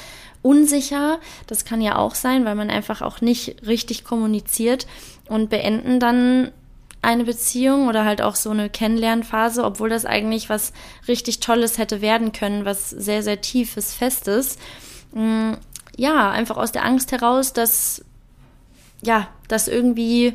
unsicher. 0.43 1.21
Das 1.47 1.65
kann 1.65 1.81
ja 1.81 1.97
auch 1.97 2.15
sein, 2.15 2.45
weil 2.45 2.55
man 2.55 2.71
einfach 2.71 3.01
auch 3.01 3.21
nicht 3.21 3.67
richtig 3.67 4.05
kommuniziert 4.05 4.87
und 5.29 5.51
beenden 5.51 6.01
dann 6.01 6.53
eine 7.01 7.25
Beziehung 7.25 7.89
oder 7.89 8.05
halt 8.05 8.23
auch 8.23 8.37
so 8.37 8.51
eine 8.51 8.71
Kennenlernphase, 8.71 9.65
obwohl 9.65 9.89
das 9.89 10.07
eigentlich 10.07 10.49
was 10.49 10.73
richtig 11.09 11.41
Tolles 11.41 11.79
hätte 11.79 12.01
werden 12.01 12.33
können, 12.33 12.65
was 12.65 12.91
sehr, 12.91 13.25
sehr 13.25 13.41
tiefes, 13.41 13.93
festes. 13.93 14.57
Mm, 15.13 15.55
ja, 15.97 16.31
einfach 16.31 16.57
aus 16.57 16.71
der 16.71 16.85
Angst 16.85 17.11
heraus, 17.11 17.53
dass, 17.53 18.05
ja, 19.03 19.29
das 19.49 19.67
irgendwie 19.67 20.35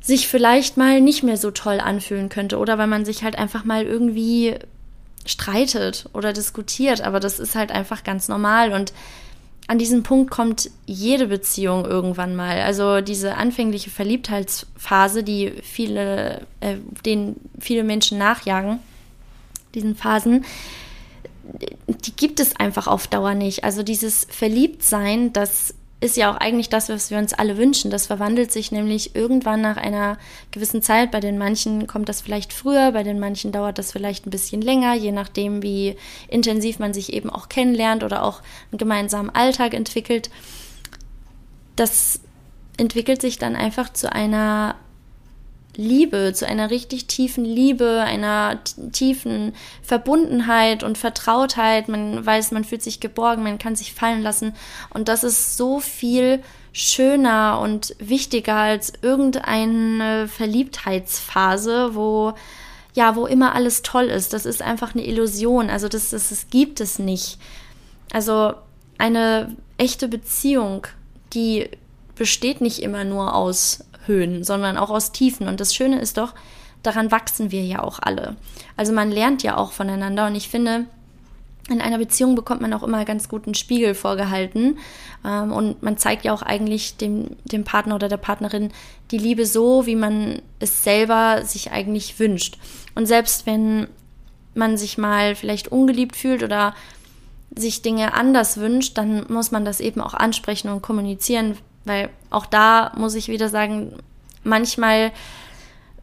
sich 0.00 0.28
vielleicht 0.28 0.76
mal 0.76 1.00
nicht 1.00 1.22
mehr 1.22 1.36
so 1.36 1.50
toll 1.50 1.80
anfühlen 1.80 2.28
könnte 2.28 2.58
oder 2.58 2.78
weil 2.78 2.86
man 2.86 3.04
sich 3.04 3.24
halt 3.24 3.36
einfach 3.36 3.64
mal 3.64 3.84
irgendwie 3.84 4.56
streitet 5.26 6.08
oder 6.12 6.32
diskutiert, 6.32 7.00
aber 7.00 7.20
das 7.20 7.38
ist 7.38 7.54
halt 7.54 7.70
einfach 7.70 8.04
ganz 8.04 8.28
normal 8.28 8.72
und 8.72 8.92
an 9.68 9.78
diesen 9.78 10.02
Punkt 10.02 10.30
kommt 10.30 10.70
jede 10.86 11.26
Beziehung 11.26 11.84
irgendwann 11.84 12.36
mal. 12.36 12.60
Also 12.60 13.00
diese 13.00 13.34
anfängliche 13.36 13.90
Verliebtheitsphase, 13.90 15.24
die 15.24 15.54
viele, 15.62 16.46
äh, 16.60 16.76
den 17.04 17.36
viele 17.58 17.82
Menschen 17.82 18.18
nachjagen, 18.18 18.78
diesen 19.74 19.96
Phasen, 19.96 20.44
die 21.88 22.12
gibt 22.14 22.40
es 22.40 22.56
einfach 22.56 22.86
auf 22.86 23.08
Dauer 23.08 23.34
nicht. 23.34 23.64
Also 23.64 23.82
dieses 23.82 24.26
Verliebtsein, 24.30 25.32
das 25.32 25.74
ist 26.00 26.16
ja 26.16 26.30
auch 26.30 26.36
eigentlich 26.36 26.68
das, 26.68 26.88
was 26.90 27.10
wir 27.10 27.18
uns 27.18 27.32
alle 27.32 27.56
wünschen. 27.56 27.90
Das 27.90 28.06
verwandelt 28.06 28.52
sich 28.52 28.70
nämlich 28.70 29.16
irgendwann 29.16 29.62
nach 29.62 29.78
einer 29.78 30.18
gewissen 30.50 30.82
Zeit. 30.82 31.10
Bei 31.10 31.20
den 31.20 31.38
manchen 31.38 31.86
kommt 31.86 32.08
das 32.08 32.20
vielleicht 32.20 32.52
früher, 32.52 32.92
bei 32.92 33.02
den 33.02 33.18
manchen 33.18 33.50
dauert 33.50 33.78
das 33.78 33.92
vielleicht 33.92 34.26
ein 34.26 34.30
bisschen 34.30 34.60
länger, 34.60 34.94
je 34.94 35.12
nachdem, 35.12 35.62
wie 35.62 35.96
intensiv 36.28 36.78
man 36.78 36.92
sich 36.92 37.12
eben 37.14 37.30
auch 37.30 37.48
kennenlernt 37.48 38.04
oder 38.04 38.22
auch 38.22 38.42
einen 38.70 38.78
gemeinsamen 38.78 39.30
Alltag 39.30 39.72
entwickelt. 39.72 40.30
Das 41.76 42.20
entwickelt 42.76 43.22
sich 43.22 43.38
dann 43.38 43.56
einfach 43.56 43.90
zu 43.90 44.12
einer 44.12 44.76
Liebe, 45.76 46.32
zu 46.34 46.46
einer 46.46 46.70
richtig 46.70 47.06
tiefen 47.06 47.44
Liebe, 47.44 48.02
einer 48.04 48.58
tiefen 48.92 49.54
Verbundenheit 49.82 50.82
und 50.82 50.98
Vertrautheit. 50.98 51.88
Man 51.88 52.24
weiß, 52.24 52.50
man 52.50 52.64
fühlt 52.64 52.82
sich 52.82 53.00
geborgen, 53.00 53.42
man 53.42 53.58
kann 53.58 53.76
sich 53.76 53.92
fallen 53.92 54.22
lassen. 54.22 54.54
Und 54.90 55.08
das 55.08 55.24
ist 55.24 55.56
so 55.56 55.80
viel 55.80 56.42
schöner 56.72 57.60
und 57.60 57.94
wichtiger 57.98 58.56
als 58.56 58.92
irgendeine 59.00 60.28
Verliebtheitsphase, 60.28 61.94
wo 61.94 62.34
ja, 62.94 63.14
wo 63.14 63.26
immer 63.26 63.54
alles 63.54 63.82
toll 63.82 64.06
ist. 64.06 64.32
Das 64.32 64.46
ist 64.46 64.62
einfach 64.62 64.94
eine 64.94 65.06
Illusion. 65.06 65.68
Also 65.68 65.86
das, 65.86 66.10
das, 66.10 66.30
das 66.30 66.48
gibt 66.48 66.80
es 66.80 66.98
nicht. 66.98 67.38
Also 68.10 68.54
eine 68.96 69.54
echte 69.76 70.08
Beziehung, 70.08 70.86
die 71.34 71.68
besteht 72.14 72.62
nicht 72.62 72.82
immer 72.82 73.04
nur 73.04 73.34
aus 73.34 73.84
Höhen, 74.06 74.44
sondern 74.44 74.76
auch 74.76 74.90
aus 74.90 75.12
Tiefen. 75.12 75.48
Und 75.48 75.60
das 75.60 75.74
Schöne 75.74 76.00
ist 76.00 76.18
doch, 76.18 76.34
daran 76.82 77.10
wachsen 77.10 77.50
wir 77.50 77.64
ja 77.64 77.82
auch 77.82 77.98
alle. 78.00 78.36
Also 78.76 78.92
man 78.92 79.10
lernt 79.10 79.42
ja 79.42 79.56
auch 79.56 79.72
voneinander 79.72 80.26
und 80.26 80.34
ich 80.34 80.48
finde, 80.48 80.86
in 81.68 81.80
einer 81.80 81.98
Beziehung 81.98 82.36
bekommt 82.36 82.60
man 82.60 82.72
auch 82.72 82.84
immer 82.84 83.04
ganz 83.04 83.28
guten 83.28 83.54
Spiegel 83.54 83.94
vorgehalten 83.94 84.78
ähm, 85.24 85.52
und 85.52 85.82
man 85.82 85.96
zeigt 85.96 86.24
ja 86.24 86.32
auch 86.32 86.42
eigentlich 86.42 86.96
dem, 86.96 87.36
dem 87.44 87.64
Partner 87.64 87.96
oder 87.96 88.08
der 88.08 88.18
Partnerin 88.18 88.70
die 89.10 89.18
Liebe 89.18 89.46
so, 89.46 89.86
wie 89.86 89.96
man 89.96 90.40
es 90.60 90.84
selber 90.84 91.42
sich 91.44 91.72
eigentlich 91.72 92.20
wünscht. 92.20 92.58
Und 92.94 93.06
selbst 93.06 93.46
wenn 93.46 93.88
man 94.54 94.76
sich 94.76 94.96
mal 94.96 95.34
vielleicht 95.34 95.68
ungeliebt 95.68 96.16
fühlt 96.16 96.42
oder 96.42 96.74
sich 97.54 97.82
Dinge 97.82 98.14
anders 98.14 98.58
wünscht, 98.58 98.96
dann 98.96 99.26
muss 99.28 99.50
man 99.50 99.64
das 99.64 99.80
eben 99.80 100.00
auch 100.00 100.14
ansprechen 100.14 100.68
und 100.68 100.82
kommunizieren, 100.82 101.56
weil 101.86 102.10
auch 102.30 102.46
da 102.46 102.92
muss 102.96 103.14
ich 103.14 103.28
wieder 103.28 103.48
sagen, 103.48 103.92
manchmal 104.44 105.12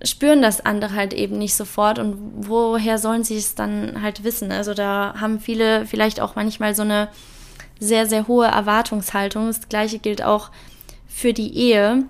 spüren 0.03 0.41
das 0.41 0.65
andere 0.65 0.95
halt 0.95 1.13
eben 1.13 1.37
nicht 1.37 1.55
sofort 1.55 1.97
und 1.97 2.17
woher 2.47 2.97
sollen 2.97 3.23
sie 3.23 3.37
es 3.37 3.55
dann 3.55 4.01
halt 4.01 4.23
wissen? 4.23 4.51
Also 4.51 4.73
da 4.73 5.15
haben 5.19 5.39
viele 5.39 5.85
vielleicht 5.85 6.19
auch 6.19 6.35
manchmal 6.35 6.75
so 6.75 6.81
eine 6.81 7.09
sehr, 7.79 8.05
sehr 8.05 8.27
hohe 8.27 8.47
Erwartungshaltung. 8.47 9.47
Das 9.47 9.69
gleiche 9.69 9.99
gilt 9.99 10.23
auch 10.23 10.51
für 11.07 11.33
die 11.33 11.55
Ehe. 11.55 12.03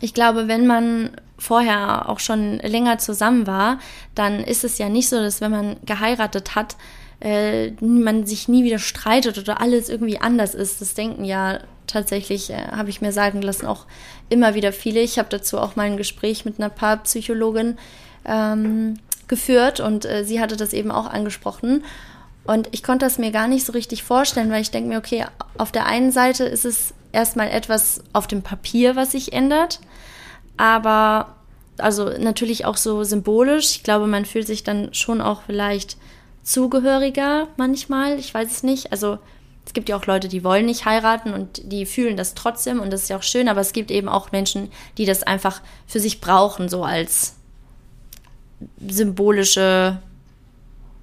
Ich 0.00 0.14
glaube, 0.14 0.48
wenn 0.48 0.66
man 0.66 1.10
vorher 1.38 2.08
auch 2.08 2.18
schon 2.18 2.58
länger 2.58 2.98
zusammen 2.98 3.46
war, 3.46 3.78
dann 4.14 4.40
ist 4.40 4.64
es 4.64 4.78
ja 4.78 4.88
nicht 4.88 5.08
so, 5.08 5.16
dass 5.16 5.40
wenn 5.40 5.50
man 5.50 5.76
geheiratet 5.86 6.54
hat, 6.54 6.76
äh, 7.20 7.70
man 7.80 8.26
sich 8.26 8.48
nie 8.48 8.64
wieder 8.64 8.78
streitet 8.78 9.38
oder 9.38 9.60
alles 9.60 9.88
irgendwie 9.88 10.20
anders 10.20 10.54
ist. 10.54 10.80
Das 10.80 10.94
denken 10.94 11.24
ja 11.24 11.60
tatsächlich, 11.88 12.50
äh, 12.50 12.68
habe 12.70 12.90
ich 12.90 13.00
mir 13.00 13.12
sagen 13.12 13.42
lassen, 13.42 13.66
auch 13.66 13.86
immer 14.28 14.54
wieder 14.54 14.72
viele. 14.72 15.00
Ich 15.00 15.18
habe 15.18 15.28
dazu 15.28 15.58
auch 15.58 15.76
mal 15.76 15.86
ein 15.86 15.96
Gespräch 15.96 16.44
mit 16.44 16.58
einer 16.58 16.70
Paarpsychologin 16.70 17.78
ähm, 18.24 18.98
geführt 19.26 19.80
und 19.80 20.04
äh, 20.04 20.24
sie 20.24 20.40
hatte 20.40 20.56
das 20.56 20.72
eben 20.72 20.90
auch 20.90 21.06
angesprochen. 21.06 21.84
Und 22.44 22.68
ich 22.70 22.82
konnte 22.82 23.04
das 23.04 23.18
mir 23.18 23.30
gar 23.30 23.48
nicht 23.48 23.66
so 23.66 23.72
richtig 23.72 24.02
vorstellen, 24.02 24.50
weil 24.50 24.62
ich 24.62 24.70
denke 24.70 24.88
mir, 24.88 24.98
okay, 24.98 25.26
auf 25.58 25.72
der 25.72 25.86
einen 25.86 26.12
Seite 26.12 26.44
ist 26.44 26.64
es 26.64 26.94
erstmal 27.12 27.50
etwas 27.50 28.02
auf 28.12 28.26
dem 28.26 28.42
Papier, 28.42 28.96
was 28.96 29.12
sich 29.12 29.32
ändert, 29.32 29.80
aber 30.56 31.34
also 31.78 32.10
natürlich 32.18 32.64
auch 32.64 32.76
so 32.76 33.04
symbolisch. 33.04 33.76
Ich 33.76 33.82
glaube, 33.82 34.06
man 34.06 34.24
fühlt 34.24 34.46
sich 34.46 34.64
dann 34.64 34.92
schon 34.94 35.20
auch 35.20 35.42
vielleicht 35.42 35.96
zugehöriger 36.42 37.48
manchmal. 37.56 38.18
Ich 38.18 38.32
weiß 38.32 38.50
es 38.50 38.62
nicht. 38.62 38.92
Also 38.92 39.18
es 39.68 39.74
gibt 39.74 39.90
ja 39.90 39.96
auch 39.96 40.06
Leute, 40.06 40.28
die 40.28 40.44
wollen 40.44 40.64
nicht 40.64 40.86
heiraten 40.86 41.34
und 41.34 41.60
die 41.70 41.84
fühlen 41.84 42.16
das 42.16 42.32
trotzdem 42.32 42.80
und 42.80 42.90
das 42.90 43.02
ist 43.02 43.10
ja 43.10 43.18
auch 43.18 43.22
schön, 43.22 43.50
aber 43.50 43.60
es 43.60 43.74
gibt 43.74 43.90
eben 43.90 44.08
auch 44.08 44.32
Menschen, 44.32 44.70
die 44.96 45.04
das 45.04 45.22
einfach 45.22 45.60
für 45.86 46.00
sich 46.00 46.22
brauchen, 46.22 46.70
so 46.70 46.84
als 46.84 47.36
symbolische 48.80 49.98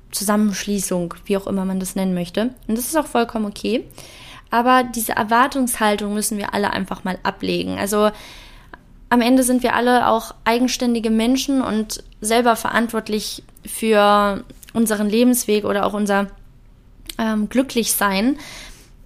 Zusammenschließung, 0.10 1.14
wie 1.26 1.38
auch 1.38 1.46
immer 1.46 1.64
man 1.64 1.80
das 1.80 1.96
nennen 1.96 2.16
möchte. 2.16 2.56
Und 2.68 2.76
das 2.76 2.88
ist 2.88 2.98
auch 2.98 3.06
vollkommen 3.06 3.46
okay. 3.46 3.86
Aber 4.50 4.84
diese 4.84 5.12
Erwartungshaltung 5.12 6.16
müssen 6.16 6.40
wir 6.40 6.56
alle 6.56 6.72
einfach 6.72 7.04
mal 7.04 7.20
ablegen. 7.22 7.78
Also 7.78 8.10
am 9.10 9.22
Ende 9.22 9.44
sind 9.44 9.62
wir 9.62 9.76
alle 9.76 10.08
auch 10.08 10.34
eigenständige 10.44 11.12
Menschen 11.12 11.62
und 11.62 12.04
selber 12.20 12.56
verantwortlich 12.56 13.44
für 13.64 14.44
unseren 14.74 15.08
Lebensweg 15.08 15.66
oder 15.66 15.86
auch 15.86 15.94
unser 15.94 16.32
ähm, 17.18 17.50
Glücklichsein. 17.50 18.38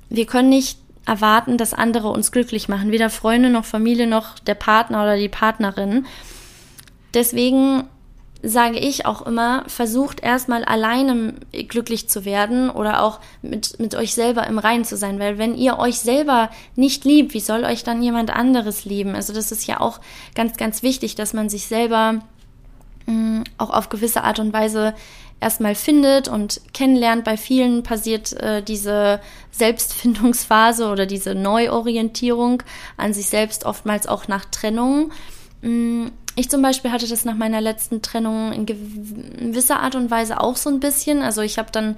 Wir 0.09 0.25
können 0.25 0.49
nicht 0.49 0.79
erwarten, 1.05 1.57
dass 1.57 1.73
andere 1.73 2.09
uns 2.09 2.31
glücklich 2.31 2.69
machen, 2.69 2.91
weder 2.91 3.09
Freunde 3.09 3.49
noch 3.49 3.65
Familie 3.65 4.07
noch 4.07 4.39
der 4.39 4.55
Partner 4.55 5.01
oder 5.01 5.17
die 5.17 5.29
Partnerin. 5.29 6.05
Deswegen 7.13 7.85
sage 8.41 8.79
ich 8.79 9.05
auch 9.05 9.23
immer, 9.23 9.63
versucht 9.67 10.21
erstmal 10.21 10.63
alleine 10.63 11.33
glücklich 11.67 12.07
zu 12.07 12.23
werden 12.23 12.69
oder 12.69 13.03
auch 13.03 13.19
mit, 13.41 13.79
mit 13.79 13.95
euch 13.95 14.13
selber 14.13 14.47
im 14.47 14.59
Reinen 14.59 14.85
zu 14.85 14.95
sein, 14.95 15.19
weil 15.19 15.37
wenn 15.37 15.57
ihr 15.57 15.77
euch 15.77 15.99
selber 15.99 16.49
nicht 16.75 17.03
liebt, 17.03 17.33
wie 17.33 17.41
soll 17.41 17.65
euch 17.65 17.83
dann 17.83 18.01
jemand 18.01 18.33
anderes 18.33 18.85
lieben? 18.85 19.15
Also 19.15 19.33
das 19.33 19.51
ist 19.51 19.67
ja 19.67 19.81
auch 19.81 19.99
ganz, 20.35 20.55
ganz 20.55 20.83
wichtig, 20.83 21.15
dass 21.15 21.33
man 21.33 21.49
sich 21.49 21.65
selber 21.65 22.21
mh, 23.07 23.13
mm, 23.13 23.43
auch 23.57 23.71
auf 23.71 23.89
gewisse 23.89 24.23
Art 24.23 24.39
und 24.39 24.53
Weise 24.53 24.93
erstmal 25.39 25.75
findet 25.75 26.27
und 26.27 26.61
kennenlernt. 26.73 27.23
Bei 27.23 27.37
vielen 27.37 27.83
passiert 27.83 28.33
äh, 28.33 28.61
diese 28.61 29.19
Selbstfindungsphase 29.51 30.87
oder 30.89 31.05
diese 31.05 31.35
Neuorientierung 31.35 32.63
an 32.97 33.13
sich 33.13 33.27
selbst 33.27 33.65
oftmals 33.65 34.07
auch 34.07 34.27
nach 34.27 34.45
Trennung. 34.45 35.11
Mm, 35.61 36.07
ich 36.35 36.49
zum 36.49 36.61
Beispiel 36.61 36.91
hatte 36.91 37.07
das 37.07 37.25
nach 37.25 37.35
meiner 37.35 37.61
letzten 37.61 38.01
Trennung 38.01 38.53
in 38.53 38.65
gewisser 38.65 39.79
Art 39.81 39.95
und 39.95 40.11
Weise 40.11 40.39
auch 40.39 40.55
so 40.55 40.69
ein 40.69 40.79
bisschen. 40.79 41.21
Also 41.21 41.41
ich 41.41 41.57
habe 41.57 41.71
dann 41.71 41.97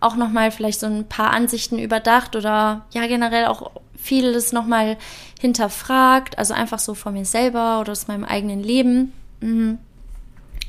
auch 0.00 0.16
noch 0.16 0.30
mal 0.30 0.50
vielleicht 0.50 0.80
so 0.80 0.86
ein 0.86 1.08
paar 1.08 1.30
Ansichten 1.30 1.78
überdacht 1.78 2.36
oder 2.36 2.86
ja 2.92 3.06
generell 3.06 3.46
auch 3.46 3.72
vieles 3.96 4.52
noch 4.52 4.64
mal 4.64 4.96
hinterfragt. 5.40 6.38
Also 6.38 6.54
einfach 6.54 6.78
so 6.78 6.94
von 6.94 7.14
mir 7.14 7.24
selber 7.24 7.80
oder 7.80 7.92
aus 7.92 8.08
meinem 8.08 8.24
eigenen 8.24 8.62
Leben. 8.62 9.12
Mhm. 9.40 9.78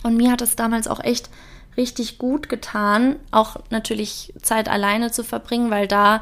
Und 0.04 0.18
mir 0.18 0.32
hat 0.32 0.42
es 0.42 0.56
damals 0.56 0.88
auch 0.88 1.00
echt 1.00 1.30
richtig 1.78 2.18
gut 2.18 2.50
getan, 2.50 3.16
auch 3.32 3.58
natürlich 3.70 4.34
Zeit 4.42 4.70
alleine 4.70 5.12
zu 5.12 5.24
verbringen, 5.24 5.72
weil 5.72 5.88
da 5.88 6.22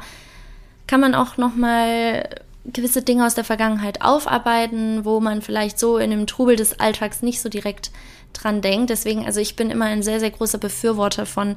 kann 0.86 1.00
man 1.00 1.14
auch 1.14 1.36
noch 1.36 1.54
mal 1.54 2.28
gewisse 2.64 3.02
Dinge 3.02 3.26
aus 3.26 3.34
der 3.34 3.44
Vergangenheit 3.44 4.02
aufarbeiten, 4.02 5.04
wo 5.04 5.20
man 5.20 5.42
vielleicht 5.42 5.78
so 5.78 5.98
in 5.98 6.10
dem 6.10 6.26
Trubel 6.26 6.56
des 6.56 6.78
Alltags 6.78 7.22
nicht 7.22 7.40
so 7.40 7.48
direkt 7.48 7.90
dran 8.32 8.60
denkt. 8.60 8.90
Deswegen, 8.90 9.24
also 9.24 9.40
ich 9.40 9.56
bin 9.56 9.70
immer 9.70 9.86
ein 9.86 10.02
sehr, 10.02 10.20
sehr 10.20 10.30
großer 10.30 10.58
Befürworter 10.58 11.26
von 11.26 11.56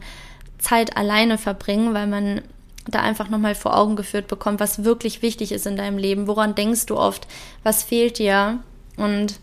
Zeit 0.59 0.95
alleine 0.97 1.38
verbringen, 1.38 1.93
weil 1.93 2.07
man 2.07 2.41
da 2.88 3.01
einfach 3.01 3.29
nochmal 3.29 3.55
vor 3.55 3.77
Augen 3.77 3.95
geführt 3.95 4.27
bekommt, 4.27 4.59
was 4.59 4.83
wirklich 4.83 5.21
wichtig 5.21 5.51
ist 5.51 5.65
in 5.67 5.77
deinem 5.77 5.97
Leben. 5.97 6.27
Woran 6.27 6.55
denkst 6.55 6.85
du 6.88 6.97
oft? 6.97 7.27
Was 7.63 7.83
fehlt 7.83 8.17
dir? 8.17 8.59
Und 8.97 9.39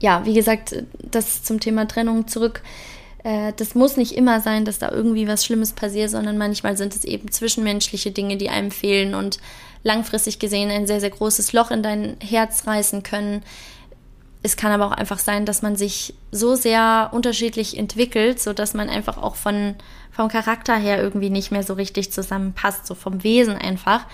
ja, 0.00 0.24
wie 0.24 0.34
gesagt, 0.34 0.84
das 0.98 1.42
zum 1.42 1.60
Thema 1.60 1.86
Trennung 1.88 2.28
zurück 2.28 2.62
äh, 3.24 3.52
das 3.56 3.74
muss 3.74 3.96
nicht 3.96 4.12
immer 4.12 4.40
sein, 4.40 4.64
dass 4.64 4.78
da 4.78 4.90
irgendwie 4.90 5.28
was 5.28 5.44
Schlimmes 5.44 5.72
passiert, 5.72 6.10
sondern 6.10 6.38
manchmal 6.38 6.76
sind 6.76 6.94
es 6.94 7.04
eben 7.04 7.30
zwischenmenschliche 7.30 8.10
Dinge, 8.10 8.36
die 8.36 8.48
einem 8.48 8.70
fehlen 8.70 9.14
und 9.14 9.38
langfristig 9.82 10.38
gesehen 10.38 10.70
ein 10.70 10.86
sehr, 10.86 11.00
sehr 11.00 11.10
großes 11.10 11.52
Loch 11.52 11.70
in 11.70 11.82
dein 11.82 12.16
Herz 12.20 12.66
reißen 12.66 13.02
können. 13.02 13.42
Es 14.42 14.56
kann 14.56 14.70
aber 14.70 14.86
auch 14.86 14.92
einfach 14.92 15.18
sein, 15.18 15.46
dass 15.46 15.62
man 15.62 15.76
sich 15.76 16.14
so 16.30 16.54
sehr 16.54 17.10
unterschiedlich 17.12 17.76
entwickelt, 17.76 18.40
so 18.40 18.52
dass 18.52 18.74
man 18.74 18.88
einfach 18.88 19.18
auch 19.18 19.34
von, 19.34 19.74
vom 20.12 20.28
Charakter 20.28 20.76
her 20.76 21.02
irgendwie 21.02 21.30
nicht 21.30 21.50
mehr 21.50 21.64
so 21.64 21.74
richtig 21.74 22.12
zusammenpasst, 22.12 22.86
so 22.86 22.94
vom 22.94 23.24
Wesen 23.24 23.56
einfach. 23.56 24.06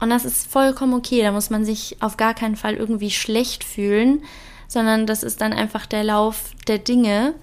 Und 0.00 0.10
das 0.10 0.24
ist 0.24 0.50
vollkommen 0.50 0.94
okay. 0.94 1.22
Da 1.22 1.32
muss 1.32 1.50
man 1.50 1.64
sich 1.64 1.96
auf 2.00 2.16
gar 2.16 2.34
keinen 2.34 2.56
Fall 2.56 2.74
irgendwie 2.74 3.10
schlecht 3.10 3.62
fühlen, 3.62 4.22
sondern 4.66 5.06
das 5.06 5.22
ist 5.22 5.40
dann 5.40 5.52
einfach 5.52 5.86
der 5.86 6.04
Lauf 6.04 6.50
der 6.66 6.78
Dinge 6.78 7.34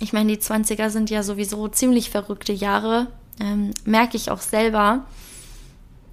ich 0.00 0.12
meine, 0.12 0.34
die 0.34 0.42
20er 0.42 0.90
sind 0.90 1.10
ja 1.10 1.22
sowieso 1.22 1.68
ziemlich 1.68 2.10
verrückte 2.10 2.52
Jahre, 2.52 3.06
ähm, 3.38 3.70
merke 3.84 4.16
ich 4.16 4.30
auch 4.30 4.40
selber. 4.40 5.04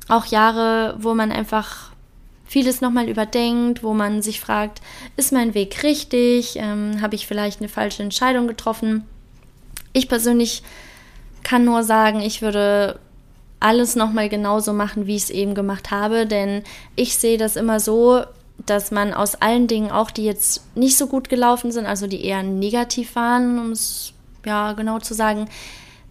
Auch 0.10 0.26
Jahre, 0.26 0.96
wo 1.00 1.14
man 1.14 1.32
einfach 1.32 1.92
vieles 2.46 2.82
nochmal 2.82 3.10
überdenkt, 3.10 3.84
wo 3.84 3.94
man 3.94 4.22
sich 4.22 4.40
fragt, 4.40 4.82
ist 5.16 5.34
mein 5.34 5.54
Weg 5.54 5.84
richtig? 5.84 6.58
Ähm, 6.58 7.02
Habe 7.02 7.16
ich 7.16 7.28
vielleicht 7.28 7.60
eine 7.60 7.70
falsche 7.70 8.04
Entscheidung 8.04 8.48
getroffen? 8.48 9.06
Ich 9.94 10.08
persönlich 10.08 10.64
kann 11.44 11.66
nur 11.66 11.84
sagen, 11.84 12.20
ich 12.20 12.42
würde 12.42 13.00
alles 13.60 13.96
nochmal 13.96 14.30
genauso 14.30 14.74
machen, 14.74 15.08
wie 15.08 15.16
ich 15.16 15.24
es 15.24 15.30
eben 15.30 15.56
gemacht 15.56 15.92
habe, 15.92 16.26
denn 16.26 16.64
ich 16.96 17.18
sehe 17.18 17.38
das 17.38 17.56
immer 17.56 17.80
so, 17.80 18.24
dass 18.66 18.92
man 18.92 19.14
aus 19.14 19.36
allen 19.36 19.68
Dingen, 19.68 19.92
auch 19.92 20.12
die 20.12 20.26
jetzt 20.26 20.64
nicht 20.76 20.98
so 20.98 21.08
gut 21.08 21.30
gelaufen 21.30 21.72
sind, 21.72 21.86
also 21.86 22.08
die 22.08 22.24
eher 22.24 22.44
negativ 22.44 23.16
waren, 23.16 23.60
um 23.60 23.72
es 23.72 24.14
ja 24.46 24.74
genau 24.74 25.00
zu 25.00 25.14
sagen, 25.14 25.48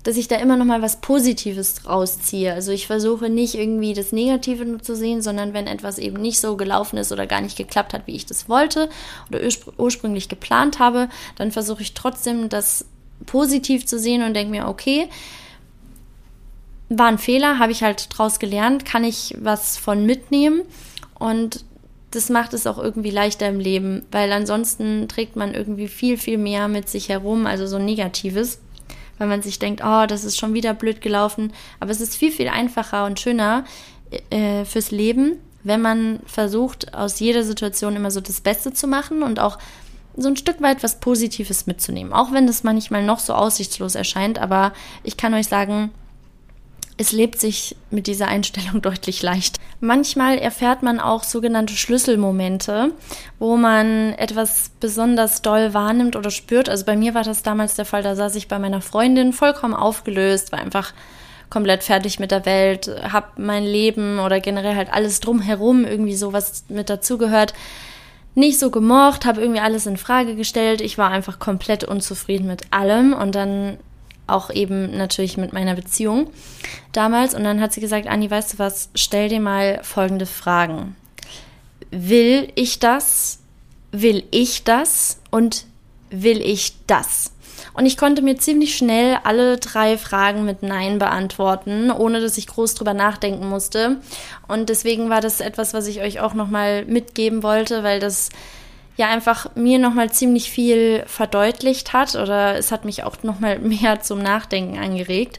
dass 0.07 0.17
ich 0.17 0.29
da 0.29 0.37
immer 0.37 0.57
noch 0.57 0.65
mal 0.65 0.83
was 0.83 1.01
Positives 1.01 1.89
rausziehe. 1.89 2.53
Also 2.53 2.71
ich 2.71 2.87
versuche 2.87 3.29
nicht 3.29 3.57
irgendwie 3.57 3.93
das 3.93 4.13
Negative 4.13 4.65
nur 4.65 4.81
zu 4.81 4.95
sehen, 4.95 5.21
sondern 5.21 5.53
wenn 5.53 5.67
etwas 5.67 5.99
eben 5.99 6.23
nicht 6.23 6.39
so 6.39 6.57
gelaufen 6.57 6.97
ist 6.97 7.11
oder 7.11 7.27
gar 7.27 7.41
nicht 7.41 7.57
geklappt 7.57 7.93
hat, 7.93 8.07
wie 8.07 8.15
ich 8.15 8.25
das 8.25 8.49
wollte 8.49 8.89
oder 9.29 9.41
ursprünglich 9.79 10.29
geplant 10.29 10.79
habe, 10.79 11.09
dann 11.35 11.51
versuche 11.51 11.83
ich 11.83 11.95
trotzdem 11.95 12.49
das 12.49 12.85
positiv 13.27 13.85
zu 13.85 13.99
sehen 13.99 14.23
und 14.23 14.35
denke 14.35 14.53
mir, 14.53 14.69
okay, 14.69 15.09
war 16.89 17.07
ein 17.09 17.19
Fehler, 17.19 17.59
habe 17.59 17.73
ich 17.73 17.83
halt 17.83 18.07
draus 18.17 18.39
gelernt, 18.39 18.85
kann 18.85 19.03
ich 19.03 19.35
was 19.41 19.77
von 19.77 20.07
mitnehmen 20.07 20.63
und 21.19 21.65
das 22.11 22.31
macht 22.31 22.55
es 22.55 22.67
auch 22.67 22.79
irgendwie 22.79 23.11
leichter 23.11 23.49
im 23.49 23.61
Leben, 23.61 24.07
weil 24.11 24.33
ansonsten 24.33 25.09
trägt 25.09 25.37
man 25.37 25.55
irgendwie 25.55 25.89
viel, 25.89 26.17
viel 26.17 26.39
mehr 26.39 26.69
mit 26.69 26.89
sich 26.89 27.09
herum, 27.09 27.47
also 27.47 27.67
so 27.67 27.79
Negatives, 27.79 28.61
weil 29.19 29.29
man 29.29 29.43
sich 29.43 29.59
denkt, 29.59 29.83
oh, 29.85 30.07
das 30.07 30.25
ist 30.25 30.39
schon 30.39 30.55
wieder 30.55 30.75
blöd 30.75 31.01
gelaufen. 31.01 31.53
Aber 31.81 31.91
es 31.91 32.01
ist 32.01 32.17
viel, 32.17 32.31
viel 32.31 32.49
einfacher 32.49 33.07
und 33.07 33.19
schöner 33.19 33.65
äh, 34.31 34.65
fürs 34.65 34.91
Leben, 34.91 35.39
wenn 35.65 35.83
man 35.83 36.21
versucht, 36.27 36.95
aus 36.95 37.19
jeder 37.19 37.43
Situation 37.43 37.97
immer 37.97 38.11
so 38.11 38.21
das 38.21 38.41
Beste 38.41 38.73
zu 38.73 38.87
machen 38.87 39.23
und 39.23 39.41
auch 39.41 39.59
so 40.17 40.29
ein 40.29 40.37
Stück 40.37 40.63
weit 40.63 40.83
was 40.83 41.01
Positives 41.01 41.67
mitzunehmen. 41.67 42.13
Auch 42.13 42.33
wenn 42.33 42.47
das 42.47 42.63
manchmal 42.63 43.05
noch 43.05 43.19
so 43.19 43.35
aussichtslos 43.35 43.95
erscheint, 43.95 44.39
aber 44.39 44.73
ich 45.03 45.17
kann 45.17 45.35
euch 45.35 45.49
sagen, 45.49 45.91
es 46.99 47.13
lebt 47.13 47.41
sich 47.41 47.77
mit 47.91 48.07
dieser 48.07 48.29
Einstellung 48.29 48.83
deutlich 48.83 49.23
leicht. 49.23 49.59
Manchmal 49.81 50.39
erfährt 50.39 50.83
man 50.83 51.01
auch 51.01 51.23
sogenannte 51.23 51.75
Schlüsselmomente, 51.75 52.93
wo 53.39 53.57
man 53.57 54.13
etwas 54.15 54.71
besonders 54.81 55.43
doll 55.43 55.75
wahrnimmt 55.75 56.17
oder 56.17 56.31
spürt. 56.31 56.69
Also 56.69 56.85
bei 56.85 56.97
mir 56.97 57.15
war 57.15 57.23
das 57.23 57.43
damals 57.43 57.75
der 57.75 57.85
Fall, 57.85 58.03
da 58.03 58.17
saß 58.17 58.35
ich 58.37 58.49
bei 58.49 58.59
meiner 58.59 58.81
Freundin 58.81 59.33
vollkommen 59.33 59.75
aufgelöst, 59.75 60.53
war 60.53 60.61
einfach 60.61 60.95
komplett 61.51 61.85
fertig 61.85 62.19
mit 62.19 62.33
der 62.33 62.45
Welt, 62.45 62.91
hab 63.13 63.39
mein 63.39 63.65
Leben 63.65 64.19
oder 64.19 64.41
generell 64.41 64.75
halt 64.75 64.93
alles 64.93 65.21
drumherum 65.21 65.85
irgendwie 65.85 66.17
sowas 66.17 66.65
mit 66.69 66.91
dazugehört 66.91 67.55
nicht 68.37 68.59
so 68.59 68.71
gemocht, 68.71 69.25
habe 69.25 69.41
irgendwie 69.41 69.61
alles 69.61 69.87
in 69.87 69.97
Frage 69.97 70.37
gestellt. 70.37 70.83
Ich 70.83 70.99
war 70.99 71.11
einfach 71.11 71.39
komplett 71.39 71.85
unzufrieden 71.85 72.47
mit 72.47 72.71
allem 72.71 73.15
und 73.15 73.35
dann 73.35 73.79
auch 74.27 74.51
eben 74.51 74.97
natürlich 74.97 75.37
mit 75.37 75.53
meiner 75.53 75.75
Beziehung 75.75 76.31
damals. 76.93 77.35
Und 77.35 77.45
dann 77.45 77.61
hat 77.61 77.73
sie 77.73 77.81
gesagt, 77.81 78.07
Anni, 78.07 78.31
weißt 78.31 78.55
du 78.55 78.59
was, 78.59 78.91
stell 78.95 79.29
dir 79.29 79.41
mal 79.41 79.81
folgende 79.83 80.27
Fragen. 80.27 80.97
Will 81.91 82.51
ich 82.55 82.79
das? 82.79 83.39
Will 83.93 84.25
ich 84.31 84.65
das? 84.65 85.21
Und 85.31 85.67
will 86.11 86.41
ich 86.41 86.75
das? 86.87 87.33
Und 87.73 87.87
ich 87.87 87.97
konnte 87.97 88.23
mir 88.23 88.37
ziemlich 88.37 88.77
schnell 88.77 89.19
alle 89.25 89.59
drei 89.59 89.99
Fragen 89.99 90.45
mit 90.45 90.63
Nein 90.63 90.99
beantworten, 90.99 91.91
ohne 91.91 92.21
dass 92.21 92.39
ich 92.39 92.47
groß 92.47 92.75
drüber 92.75 92.95
nachdenken 92.95 93.49
musste. 93.49 94.01
Und 94.49 94.69
deswegen 94.69 95.11
war 95.11 95.21
das 95.21 95.41
etwas, 95.41 95.75
was 95.75 95.87
ich 95.87 96.01
euch 96.01 96.21
auch 96.21 96.35
nochmal 96.35 96.85
mitgeben 96.87 97.43
wollte, 97.43 97.83
weil 97.83 98.01
das 98.01 98.31
ja 98.97 99.09
einfach 99.09 99.55
mir 99.55 99.79
nochmal 99.79 100.11
ziemlich 100.11 100.51
viel 100.51 101.05
verdeutlicht 101.07 101.93
hat 101.93 102.15
oder 102.15 102.57
es 102.57 102.73
hat 102.73 102.85
mich 102.85 103.05
auch 103.05 103.23
nochmal 103.23 103.59
mehr 103.61 104.01
zum 104.01 104.23
Nachdenken 104.23 104.79
angeregt. 104.79 105.39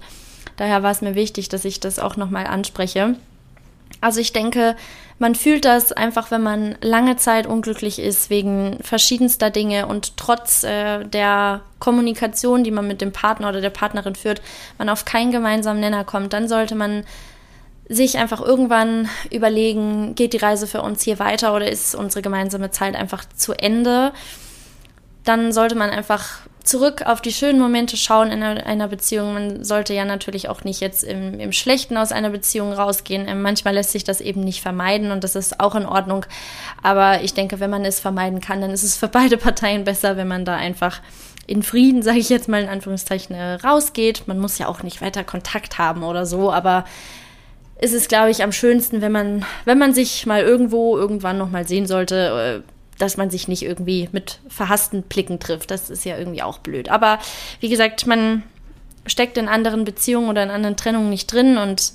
Daher 0.58 0.84
war 0.84 0.92
es 0.92 1.02
mir 1.02 1.16
wichtig, 1.16 1.50
dass 1.50 1.66
ich 1.66 1.80
das 1.80 2.00
auch 2.00 2.18
nochmal 2.18 2.48
anspreche. 2.48 3.16
Also 4.02 4.20
ich 4.20 4.34
denke, 4.34 4.76
man 5.20 5.34
fühlt 5.34 5.66
das 5.66 5.92
einfach, 5.92 6.30
wenn 6.30 6.44
man 6.44 6.76
lange 6.82 7.18
Zeit 7.18 7.48
unglücklich 7.48 7.98
ist 7.98 8.30
wegen 8.30 8.78
verschiedenster 8.82 9.50
Dinge 9.50 9.88
und 9.88 10.18
trotz 10.18 10.64
äh, 10.64 11.04
der 11.06 11.62
Kommunikation, 11.80 12.64
die 12.64 12.72
man 12.72 12.88
mit 12.88 13.02
dem 13.02 13.12
Partner 13.12 13.50
oder 13.50 13.62
der 13.62 13.72
Partnerin 13.72 14.16
führt, 14.16 14.42
man 14.78 14.90
auf 14.90 15.06
keinen 15.06 15.32
gemeinsamen 15.32 15.80
Nenner 15.80 16.04
kommt, 16.04 16.34
dann 16.34 16.48
sollte 16.48 16.76
man 16.76 17.04
sich 17.90 18.18
einfach 18.18 18.42
irgendwann 18.42 19.10
überlegen, 19.32 20.16
geht 20.16 20.34
die 20.34 20.38
Reise 20.38 20.68
für 20.68 20.82
uns 20.82 21.04
hier 21.04 21.20
weiter 21.20 21.56
oder 21.56 21.70
ist 21.70 21.96
unsere 21.96 22.22
gemeinsame 22.22 22.72
Zeit 22.72 22.96
einfach 22.96 23.24
zu 23.36 23.54
Ende? 23.54 24.12
Dann 25.24 25.52
sollte 25.52 25.76
man 25.76 25.90
einfach 25.90 26.42
zurück 26.68 27.04
auf 27.06 27.22
die 27.22 27.32
schönen 27.32 27.60
Momente 27.60 27.98
schauen 27.98 28.30
in 28.30 28.44
einer, 28.44 28.88
Beziehung. 28.88 29.34
Man 29.34 29.64
sollte 29.64 29.94
ja 29.94 30.06
natürlich 30.06 30.50
auch 30.50 30.64
nicht 30.64 30.82
jetzt 30.82 31.04
im, 31.04 31.40
im 31.40 31.54
Schlechten 31.54 31.98
aus 31.98 32.12
einer 32.12 32.30
Beziehung 32.30 32.74
rausgehen. 32.74 33.28
Ähm, 33.28 33.42
manchmal 33.42 33.74
lässt 33.74 33.92
sich 33.92 34.04
das 34.04 34.22
eben 34.22 34.42
nicht 34.42 34.62
vermeiden 34.62 35.12
und 35.12 35.24
das 35.24 35.36
ist 35.36 35.60
auch 35.60 35.76
in 35.76 35.86
Ordnung. 35.86 36.26
Aber 36.84 37.22
ich 37.24 37.34
denke, 37.34 37.60
wenn 37.60 37.70
man 37.70 37.86
es 37.86 38.00
vermeiden 38.00 38.42
kann, 38.42 38.62
dann 38.62 38.72
ist 38.72 38.84
es 38.84 38.98
für 38.98 39.08
beide 39.08 39.38
Parteien 39.38 39.86
besser, 39.86 40.18
wenn 40.18 40.28
man 40.28 40.46
da 40.46 40.56
einfach 40.56 41.02
in 41.48 41.64
Frieden, 41.64 42.04
sage 42.04 42.20
ich 42.20 42.30
jetzt 42.30 42.50
mal 42.50 42.62
in 42.62 42.70
Anführungszeichen, 42.70 43.34
äh, 43.34 43.54
rausgeht. 43.54 44.28
Man 44.28 44.38
muss 44.38 44.58
ja 44.58 44.68
auch 44.68 44.84
nicht 44.84 45.02
weiter 45.02 45.24
Kontakt 45.24 45.78
haben 45.78 46.04
oder 46.04 46.26
so, 46.26 46.52
aber 46.52 46.84
ist 47.80 47.94
es, 47.94 48.08
glaube 48.08 48.32
ich, 48.32 48.44
am 48.44 48.52
schönsten, 48.52 49.02
wenn 49.02 49.12
man, 49.12 49.46
wenn 49.66 49.78
man 49.78 49.94
sich 49.94 50.26
mal 50.26 50.42
irgendwo 50.42 50.98
irgendwann 50.98 51.38
nochmal 51.38 51.68
sehen 51.68 51.86
sollte, 51.86 52.64
äh, 52.66 52.72
dass 52.98 53.18
man 53.18 53.30
sich 53.30 53.48
nicht 53.48 53.64
irgendwie 53.64 54.10
mit 54.12 54.40
verhassten 54.48 55.04
Blicken 55.04 55.40
trifft. 55.40 55.70
Das 55.70 55.90
ist 55.90 56.04
ja 56.04 56.18
irgendwie 56.18 56.42
auch 56.42 56.58
blöd. 56.58 56.90
Aber 56.90 57.20
wie 57.60 57.70
gesagt, 57.70 58.08
man 58.08 58.44
steckt 59.06 59.38
in 59.38 59.48
anderen 59.48 59.86
Beziehungen 59.86 60.30
oder 60.30 60.44
in 60.44 60.50
anderen 60.50 60.78
Trennungen 60.78 61.10
nicht 61.10 61.32
drin 61.32 61.58
und 61.58 61.94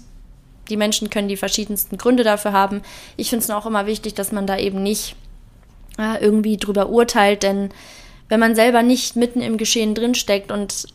die 0.69 0.77
Menschen 0.77 1.11
können 1.11 1.29
die 1.29 1.37
verschiedensten 1.37 1.99
Gründe 1.99 2.23
dafür 2.23 2.53
haben. 2.53 2.83
Ich 3.17 3.31
finde 3.31 3.43
es 3.43 3.51
auch 3.51 3.67
immer 3.67 3.87
wichtig, 3.87 4.15
dass 4.15 4.31
man 4.31 4.47
da 4.47 4.57
eben 4.57 4.83
nicht 4.83 5.17
äh, 5.99 6.23
irgendwie 6.23 6.57
drüber 6.57 6.89
urteilt, 6.89 7.43
denn 7.43 7.71
wenn 8.29 8.41
man 8.41 8.55
selber 8.55 8.83
nicht 8.83 9.17
mitten 9.17 9.43
im 9.43 9.59
Geschehen 9.59 9.95
drinsteckt 9.95 10.53
und 10.53 10.87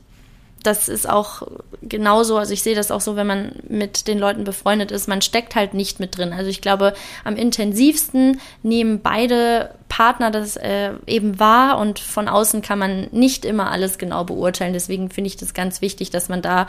das 0.64 0.90
ist 0.90 1.08
auch 1.08 1.44
genauso, 1.82 2.38
also 2.38 2.54
ich 2.54 2.64
sehe 2.64 2.76
das 2.76 2.92
auch 2.92 3.02
so, 3.02 3.16
wenn 3.16 3.28
man 3.28 3.52
mit 3.68 4.08
den 4.08 4.20
Leuten 4.20 4.44
befreundet 4.44 4.92
ist, 4.92 5.08
man 5.08 5.22
steckt 5.22 5.56
halt 5.56 5.74
nicht 5.74 6.00
mit 6.00 6.18
drin. 6.18 6.34
Also 6.34 6.50
ich 6.50 6.62
glaube, 6.62 6.94
am 7.24 7.36
intensivsten 7.36 8.42
nehmen 8.64 9.02
beide 9.02 9.72
Partner 9.90 10.32
das 10.32 10.58
äh, 10.58 10.94
eben 11.06 11.40
wahr 11.40 11.78
und 11.78 12.00
von 12.00 12.28
außen 12.28 12.62
kann 12.62 12.80
man 12.80 13.08
nicht 13.12 13.46
immer 13.46 13.72
alles 13.72 13.98
genau 13.98 14.24
beurteilen. 14.24 14.74
Deswegen 14.74 15.10
finde 15.10 15.30
ich 15.30 15.38
das 15.38 15.54
ganz 15.54 15.82
wichtig, 15.82 16.10
dass 16.10 16.30
man 16.30 16.42
da 16.42 16.68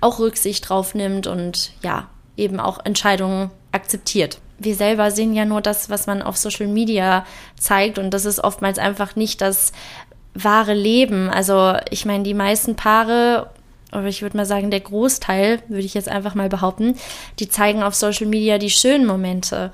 auch 0.00 0.18
Rücksicht 0.18 0.68
drauf 0.68 0.94
nimmt 0.94 1.26
und 1.26 1.72
ja, 1.82 2.08
eben 2.36 2.60
auch 2.60 2.84
Entscheidungen 2.84 3.50
akzeptiert. 3.72 4.38
Wir 4.58 4.76
selber 4.76 5.10
sehen 5.10 5.34
ja 5.34 5.44
nur 5.44 5.60
das, 5.60 5.90
was 5.90 6.06
man 6.06 6.22
auf 6.22 6.36
Social 6.36 6.68
Media 6.68 7.26
zeigt 7.58 7.98
und 7.98 8.10
das 8.10 8.24
ist 8.24 8.38
oftmals 8.38 8.78
einfach 8.78 9.16
nicht 9.16 9.40
das 9.40 9.72
wahre 10.34 10.74
Leben. 10.74 11.28
Also 11.30 11.74
ich 11.90 12.04
meine, 12.04 12.24
die 12.24 12.34
meisten 12.34 12.76
Paare, 12.76 13.50
oder 13.90 14.06
ich 14.06 14.22
würde 14.22 14.36
mal 14.36 14.46
sagen, 14.46 14.70
der 14.70 14.80
Großteil, 14.80 15.60
würde 15.68 15.84
ich 15.84 15.94
jetzt 15.94 16.08
einfach 16.08 16.34
mal 16.34 16.48
behaupten, 16.48 16.96
die 17.38 17.48
zeigen 17.48 17.82
auf 17.82 17.94
Social 17.94 18.26
Media 18.26 18.58
die 18.58 18.70
schönen 18.70 19.06
Momente. 19.06 19.72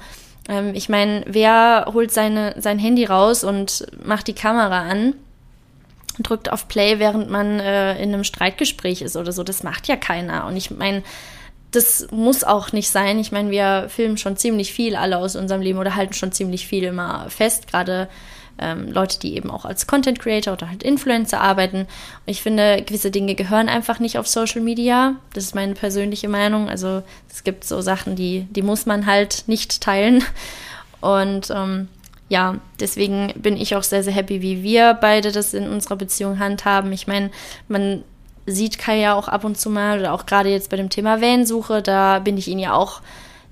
Ähm, 0.49 0.73
ich 0.75 0.89
meine, 0.89 1.25
wer 1.27 1.91
holt 1.93 2.13
seine, 2.13 2.55
sein 2.59 2.79
Handy 2.79 3.05
raus 3.05 3.45
und 3.45 3.87
macht 4.05 4.27
die 4.27 4.35
Kamera 4.35 4.83
an? 4.83 5.15
drückt 6.23 6.51
auf 6.51 6.69
Play, 6.69 6.99
während 6.99 7.31
man 7.31 7.61
äh, 7.61 8.01
in 8.03 8.13
einem 8.13 8.25
Streitgespräch 8.25 9.03
ist 9.03 9.17
oder 9.17 9.33
so. 9.33 9.43
Das 9.43 9.63
macht 9.63 9.89
ja 9.89 9.97
keiner. 9.97 10.47
Und 10.47 10.57
ich 10.57 10.71
meine, 10.71 11.03
das 11.71 12.09
muss 12.11 12.45
auch 12.45 12.73
nicht 12.73 12.91
sein. 12.91 13.19
Ich 13.19 13.31
meine, 13.31 13.51
wir 13.51 13.87
filmen 13.89 14.17
schon 14.17 14.37
ziemlich 14.37 14.73
viel 14.73 14.97
alle 14.97 15.19
aus 15.19 15.37
unserem 15.37 15.61
Leben 15.61 15.79
oder 15.79 15.95
halten 15.95 16.15
schon 16.15 16.33
ziemlich 16.33 16.67
viel 16.67 16.85
immer 16.85 17.27
fest, 17.29 17.69
gerade 17.69 18.09
ähm, 18.59 18.91
Leute, 18.93 19.19
die 19.19 19.37
eben 19.37 19.51
auch 19.51 19.65
als 19.65 19.87
Content 19.87 20.19
Creator 20.19 20.55
oder 20.55 20.69
halt 20.69 20.83
Influencer 20.83 21.41
arbeiten. 21.41 21.81
Und 21.81 21.89
ich 22.27 22.43
finde, 22.43 22.83
gewisse 22.83 23.11
Dinge 23.11 23.35
gehören 23.35 23.69
einfach 23.69 23.99
nicht 23.99 24.19
auf 24.19 24.27
Social 24.27 24.61
Media. 24.61 25.17
Das 25.35 25.45
ist 25.45 25.55
meine 25.55 25.75
persönliche 25.75 26.29
Meinung. 26.29 26.69
Also 26.69 27.03
es 27.31 27.45
gibt 27.45 27.65
so 27.65 27.81
Sachen, 27.81 28.17
die, 28.17 28.47
die 28.51 28.63
muss 28.63 28.87
man 28.87 29.07
halt 29.07 29.45
nicht 29.47 29.81
teilen. 29.81 30.25
Und 31.01 31.51
ähm, 31.51 31.89
ja, 32.29 32.57
deswegen 32.81 33.33
bin 33.37 33.57
ich 33.57 33.75
auch 33.75 33.83
sehr, 33.83 34.03
sehr 34.03 34.13
happy, 34.13 34.43
wie 34.43 34.63
wir 34.63 34.95
beide 34.95 35.33
das 35.33 35.55
in 35.55 35.69
unserer 35.69 35.97
Beziehung 35.97 36.39
handhaben. 36.39 36.93
Ich 36.93 37.07
meine, 37.07 37.31
man 37.69 38.03
sieht 38.47 38.79
Kai 38.79 38.99
ja 38.99 39.15
auch 39.15 39.29
ab 39.29 39.45
und 39.45 39.59
zu 39.59 39.71
mal, 39.71 40.01
oder 40.01 40.13
auch 40.13 40.27
gerade 40.27 40.51
jetzt 40.51 40.71
bei 40.71 40.77
dem 40.77 40.91
Thema 40.91 41.21
Van-Suche, 41.21 41.83
da 41.83 42.19
bin 42.19 42.37
ich 42.37 42.49
ihn 42.49 42.59
ja 42.59 42.73
auch 42.75 43.01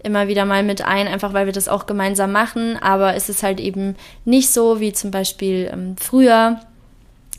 immer 0.03 0.29
wieder 0.29 0.45
mal 0.45 0.63
mit 0.63 0.83
ein, 0.83 1.09
einfach 1.09 1.33
weil 1.33 1.47
wir 1.47 1.53
das 1.53 1.69
auch 1.69 1.87
gemeinsam 1.87 2.33
machen. 2.33 2.77
Aber 2.81 3.15
es 3.15 3.29
ist 3.29 3.43
halt 3.43 3.61
eben 3.61 3.97
nicht 4.25 4.51
so 4.51 4.81
wie 4.81 4.93
zum 4.93 5.11
Beispiel 5.11 5.71
ähm, 5.73 5.97
früher, 5.99 6.61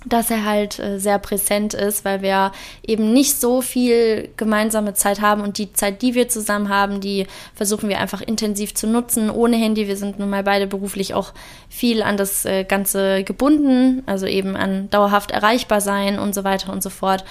dass 0.05 0.31
er 0.31 0.45
halt 0.45 0.79
äh, 0.79 0.99
sehr 0.99 1.19
präsent 1.19 1.73
ist, 1.73 2.05
weil 2.05 2.21
wir 2.21 2.51
eben 2.85 3.13
nicht 3.13 3.39
so 3.39 3.61
viel 3.61 4.29
gemeinsame 4.37 4.93
Zeit 4.93 5.21
haben 5.21 5.41
und 5.41 5.57
die 5.57 5.73
Zeit, 5.73 6.01
die 6.01 6.13
wir 6.13 6.29
zusammen 6.29 6.69
haben, 6.69 7.01
die 7.01 7.27
versuchen 7.55 7.89
wir 7.89 7.99
einfach 7.99 8.21
intensiv 8.21 8.73
zu 8.73 8.87
nutzen, 8.87 9.29
ohne 9.29 9.57
Handy. 9.57 9.87
Wir 9.87 9.97
sind 9.97 10.19
nun 10.19 10.29
mal 10.29 10.43
beide 10.43 10.67
beruflich 10.67 11.13
auch 11.13 11.33
viel 11.69 12.01
an 12.01 12.17
das 12.17 12.45
äh, 12.45 12.63
Ganze 12.63 13.23
gebunden, 13.23 14.03
also 14.05 14.25
eben 14.25 14.55
an 14.55 14.89
dauerhaft 14.89 15.31
erreichbar 15.31 15.81
sein 15.81 16.19
und 16.19 16.33
so 16.33 16.43
weiter 16.43 16.71
und 16.71 16.83
so 16.83 16.89
fort. 16.89 17.23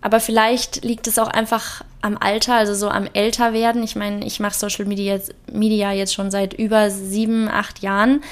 Aber 0.00 0.20
vielleicht 0.20 0.84
liegt 0.84 1.06
es 1.06 1.18
auch 1.18 1.28
einfach 1.28 1.82
am 2.00 2.16
Alter, 2.18 2.54
also 2.54 2.74
so 2.74 2.88
am 2.88 3.06
Älterwerden. 3.12 3.82
Ich 3.82 3.96
meine, 3.96 4.24
ich 4.24 4.40
mache 4.40 4.54
Social 4.54 4.86
Media 4.86 5.14
jetzt, 5.14 5.34
Media 5.52 5.92
jetzt 5.92 6.14
schon 6.14 6.30
seit 6.30 6.54
über 6.54 6.90
sieben, 6.90 7.48
acht 7.48 7.80
Jahren. 7.80 8.22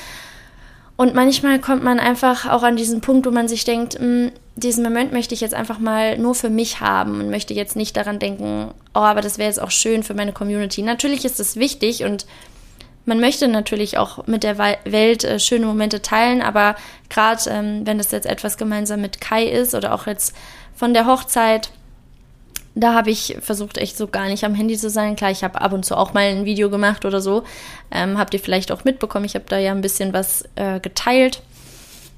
Und 0.97 1.15
manchmal 1.15 1.61
kommt 1.61 1.85
man 1.85 2.01
einfach 2.01 2.49
auch 2.49 2.63
an 2.63 2.77
diesen 2.77 3.01
Punkt, 3.01 3.27
wo 3.27 3.31
man 3.31 3.47
sich 3.49 3.65
denkt, 3.65 4.01
mh, 4.01 4.01
hm, 4.01 4.33
diesen 4.57 4.83
Moment 4.83 5.13
möchte 5.13 5.35
ich 5.35 5.41
jetzt 5.41 5.55
einfach 5.55 5.79
mal 5.79 6.19
nur 6.19 6.35
für 6.35 6.51
mich 6.51 6.81
haben 6.81 7.21
und 7.21 7.31
möchte 7.31 7.55
jetzt 7.55 7.77
nicht 7.77 7.97
daran 7.97 8.19
denken, 8.19 8.73
oh, 8.95 8.99
aber 8.99 9.21
das 9.21 9.39
wäre 9.39 9.49
jetzt 9.49 9.63
auch 9.63 9.71
schön 9.71 10.03
für 10.03 10.15
meine 10.15 10.33
Community. 10.33 10.83
Natürlich 10.83 11.25
ist 11.25 11.39
das 11.39 11.55
wichtig 11.55 12.03
und 12.03 12.27
man 13.05 13.21
möchte 13.21 13.47
natürlich 13.49 13.97
auch 13.97 14.27
mit 14.27 14.43
der 14.43 14.59
Welt 14.59 15.25
äh, 15.25 15.39
schöne 15.39 15.67
Momente 15.67 16.03
teilen, 16.03 16.43
aber 16.43 16.75
gerade 17.09 17.41
ähm, 17.49 17.87
wenn 17.87 17.99
das 17.99 18.11
jetzt 18.11 18.27
etwas 18.27 18.59
gemeinsam 18.59 19.01
mit 19.01 19.21
Kai 19.21 19.45
ist 19.45 19.75
oder 19.75 19.95
auch 19.95 20.07
jetzt 20.07 20.35
von 20.75 20.95
der 20.95 21.07
Hochzeit. 21.07 21.71
Da 22.75 22.95
habe 22.95 23.11
ich 23.11 23.37
versucht, 23.41 23.79
echt 23.79 23.97
so 23.97 24.07
gar 24.07 24.27
nicht 24.27 24.45
am 24.45 24.55
Handy 24.55 24.77
zu 24.77 24.89
sein. 24.89 25.17
Klar, 25.17 25.33
ich 25.33 25.43
habe 25.43 25.61
ab 25.61 25.73
und 25.73 25.85
zu 25.85 25.97
auch 25.97 26.15
mal 26.15 26.25
ein 26.25 26.45
Video 26.45 26.71
gemacht 26.71 27.05
oder 27.05 27.21
so. 27.21 27.43
Ähm, 27.91 28.19
habt 28.19 28.35
ihr 28.35 28.41
vielleicht 28.41 28.71
auch 28.71 28.85
mitbekommen. 28.85 29.25
Ich 29.25 29.35
habe 29.35 29.47
da 29.49 29.59
ja 29.59 29.73
ein 29.73 29.81
bisschen 29.81 30.13
was 30.13 30.45
äh, 30.55 30.79
geteilt 30.79 31.43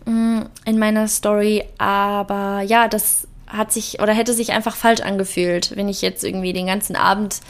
mh, 0.04 0.12
mm, 0.12 0.48
in 0.66 0.78
meiner 0.78 1.08
Story. 1.08 1.64
Aber 1.78 2.60
ja, 2.60 2.88
das 2.88 3.26
hat 3.46 3.72
sich 3.72 4.00
oder 4.00 4.12
hätte 4.12 4.32
sich 4.32 4.52
einfach 4.52 4.76
falsch 4.76 5.00
angefühlt, 5.00 5.76
wenn 5.76 5.88
ich 5.88 6.02
jetzt 6.02 6.24
irgendwie 6.24 6.52
den 6.52 6.66
ganzen 6.66 6.94
Abend 6.94 7.40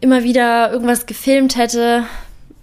immer 0.00 0.22
wieder 0.24 0.70
irgendwas 0.72 1.06
gefilmt 1.06 1.56
hätte. 1.56 2.04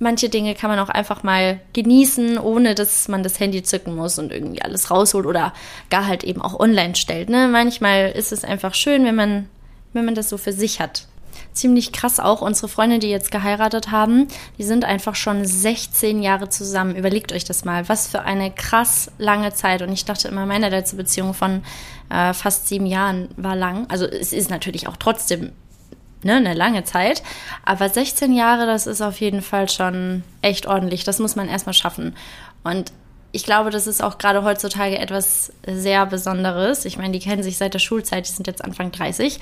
Manche 0.03 0.29
Dinge 0.29 0.55
kann 0.55 0.71
man 0.71 0.79
auch 0.79 0.89
einfach 0.89 1.21
mal 1.21 1.59
genießen, 1.73 2.39
ohne 2.39 2.73
dass 2.73 3.07
man 3.07 3.21
das 3.21 3.39
Handy 3.39 3.61
zücken 3.61 3.95
muss 3.95 4.17
und 4.17 4.31
irgendwie 4.31 4.63
alles 4.63 4.89
rausholt 4.89 5.27
oder 5.27 5.53
gar 5.91 6.07
halt 6.07 6.23
eben 6.23 6.41
auch 6.41 6.59
online 6.59 6.95
stellt. 6.95 7.29
Ne? 7.29 7.47
Manchmal 7.47 8.09
ist 8.09 8.31
es 8.31 8.43
einfach 8.43 8.73
schön, 8.73 9.05
wenn 9.05 9.13
man, 9.13 9.47
wenn 9.93 10.05
man 10.05 10.15
das 10.15 10.29
so 10.29 10.37
für 10.37 10.53
sich 10.53 10.79
hat 10.79 11.05
ziemlich 11.53 11.91
krass 11.91 12.19
auch. 12.19 12.41
Unsere 12.41 12.67
Freunde, 12.67 12.97
die 12.97 13.09
jetzt 13.09 13.29
geheiratet 13.29 13.91
haben, 13.91 14.27
die 14.57 14.63
sind 14.63 14.85
einfach 14.85 15.15
schon 15.15 15.45
16 15.45 16.23
Jahre 16.23 16.49
zusammen. 16.49 16.95
Überlegt 16.95 17.31
euch 17.33 17.43
das 17.43 17.65
mal. 17.65 17.87
Was 17.89 18.07
für 18.07 18.21
eine 18.21 18.51
krass 18.51 19.11
lange 19.17 19.53
Zeit. 19.53 19.81
Und 19.81 19.91
ich 19.91 20.05
dachte 20.05 20.27
immer, 20.27 20.45
meine 20.45 20.69
letzte 20.69 20.95
Beziehung 20.95 21.33
von 21.33 21.63
äh, 22.09 22.33
fast 22.33 22.67
sieben 22.67 22.85
Jahren 22.85 23.29
war 23.37 23.55
lang. 23.55 23.85
Also 23.89 24.05
es 24.05 24.33
ist 24.33 24.49
natürlich 24.49 24.87
auch 24.87 24.97
trotzdem 24.97 25.51
ne, 26.23 26.35
eine 26.35 26.53
lange 26.53 26.83
Zeit. 26.83 27.23
Aber 27.65 27.89
16 27.89 28.33
Jahre, 28.33 28.65
das 28.65 28.87
ist 28.87 29.01
auf 29.01 29.19
jeden 29.19 29.41
Fall 29.41 29.69
schon 29.69 30.23
echt 30.41 30.67
ordentlich. 30.67 31.03
Das 31.03 31.19
muss 31.19 31.35
man 31.35 31.49
erstmal 31.49 31.73
schaffen. 31.73 32.15
Und 32.63 32.91
ich 33.31 33.43
glaube, 33.43 33.69
das 33.69 33.87
ist 33.87 34.03
auch 34.03 34.17
gerade 34.17 34.43
heutzutage 34.43 34.97
etwas 34.97 35.53
sehr 35.65 36.05
Besonderes. 36.05 36.85
Ich 36.85 36.97
meine, 36.97 37.13
die 37.13 37.19
kennen 37.19 37.43
sich 37.43 37.57
seit 37.57 37.73
der 37.73 37.79
Schulzeit, 37.79 38.27
die 38.27 38.31
sind 38.31 38.47
jetzt 38.47 38.63
Anfang 38.63 38.91
30. 38.91 39.39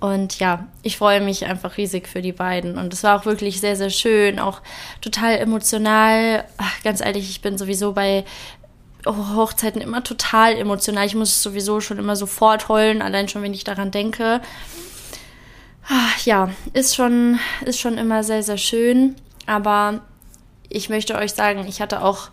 Und 0.00 0.38
ja, 0.38 0.66
ich 0.82 0.98
freue 0.98 1.20
mich 1.20 1.46
einfach 1.46 1.76
riesig 1.76 2.08
für 2.08 2.20
die 2.20 2.32
beiden. 2.32 2.78
Und 2.78 2.92
es 2.92 3.02
war 3.02 3.18
auch 3.18 3.24
wirklich 3.24 3.60
sehr, 3.60 3.76
sehr 3.76 3.90
schön, 3.90 4.38
auch 4.38 4.60
total 5.00 5.38
emotional. 5.38 6.44
Ach, 6.58 6.82
ganz 6.82 7.00
ehrlich, 7.00 7.30
ich 7.30 7.40
bin 7.40 7.58
sowieso 7.58 7.92
bei 7.92 8.24
Hochzeiten 9.06 9.80
immer 9.80 10.02
total 10.02 10.56
emotional. 10.56 11.06
Ich 11.06 11.14
muss 11.14 11.42
sowieso 11.42 11.80
schon 11.80 11.98
immer 11.98 12.16
sofort 12.16 12.68
heulen, 12.68 13.02
allein 13.02 13.28
schon, 13.28 13.42
wenn 13.42 13.54
ich 13.54 13.64
daran 13.64 13.90
denke. 13.90 14.40
Ach, 15.88 16.18
ja, 16.24 16.50
ist 16.72 16.94
schon, 16.94 17.38
ist 17.64 17.80
schon 17.80 17.98
immer 17.98 18.24
sehr, 18.24 18.42
sehr 18.42 18.58
schön. 18.58 19.16
Aber 19.46 20.00
ich 20.68 20.88
möchte 20.88 21.14
euch 21.16 21.32
sagen, 21.32 21.66
ich 21.66 21.80
hatte 21.80 22.02
auch 22.02 22.28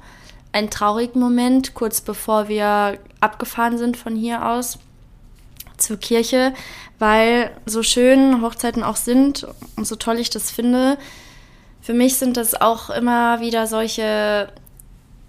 einen 0.54 0.70
traurigen 0.70 1.20
Moment, 1.22 1.74
kurz 1.74 2.02
bevor 2.02 2.48
wir 2.48 2.98
abgefahren 3.20 3.78
sind 3.78 3.98
von 3.98 4.16
hier 4.16 4.48
aus 4.48 4.80
zur 5.78 5.98
Kirche, 5.98 6.54
weil 7.00 7.52
so 7.66 7.84
schön 7.84 8.42
Hochzeiten 8.42 8.84
auch 8.84 8.96
sind 8.96 9.48
und 9.76 9.88
so 9.88 9.96
toll 9.96 10.20
ich 10.20 10.30
das 10.30 10.52
finde, 10.52 10.98
für 11.82 11.94
mich 11.94 12.16
sind 12.18 12.38
das 12.38 12.60
auch 12.60 12.92
immer 12.92 13.40
wieder 13.40 13.66
solche 13.66 14.50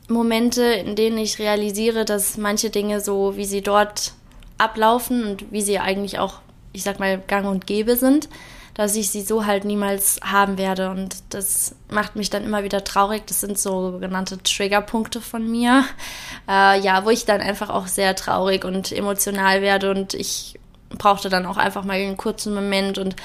Momente, 0.09 0.63
in 0.63 0.95
denen 0.97 1.17
ich 1.17 1.39
realisiere, 1.39 2.05
dass 2.05 2.37
manche 2.37 2.69
Dinge 2.69 3.01
so, 3.01 3.37
wie 3.37 3.47
sie 3.47 3.63
dort 3.63 4.13
ablaufen 4.59 5.25
und 5.25 5.51
wie 5.51 5.63
sie 5.63 5.79
eigentlich 5.79 6.19
auch, 6.19 6.41
ich 6.73 6.83
sag 6.83 6.99
mal, 6.99 7.19
gang 7.19 7.47
und 7.47 7.67
gäbe 7.67 7.97
sind, 7.97 8.29
dass 8.75 8.97
ich 8.97 9.11
sie 9.11 9.23
so 9.23 9.45
halt 9.45 9.65
niemals 9.65 10.19
haben 10.25 10.59
werde. 10.59 10.91
Und 10.91 11.17
das 11.31 11.75
macht 11.91 12.17
mich 12.17 12.31
dann 12.31 12.45
immer 12.45 12.65
wieder 12.65 12.85
traurig. 12.85 13.27
Das 13.27 13.41
sind 13.41 13.59
so 13.59 13.93
sogenannte 13.93 14.43
Triggerpunkte 14.43 15.21
von 15.21 15.51
mir. 15.51 15.85
Äh, 16.49 16.81
ja, 16.81 17.05
wo 17.05 17.11
ich 17.11 17.25
dann 17.25 17.41
einfach 17.41 17.71
auch 17.71 17.87
sehr 17.87 18.17
traurig 18.17 18.65
und 18.65 18.93
emotional 18.93 19.63
werde 19.63 19.91
und 19.91 20.15
ich 20.15 20.59
brauchte 20.91 21.29
dann 21.29 21.47
auch 21.47 21.57
einfach 21.57 21.85
mal 21.85 21.95
einen 21.95 22.17
kurzen 22.17 22.55
Moment 22.55 22.99
und 22.99 23.17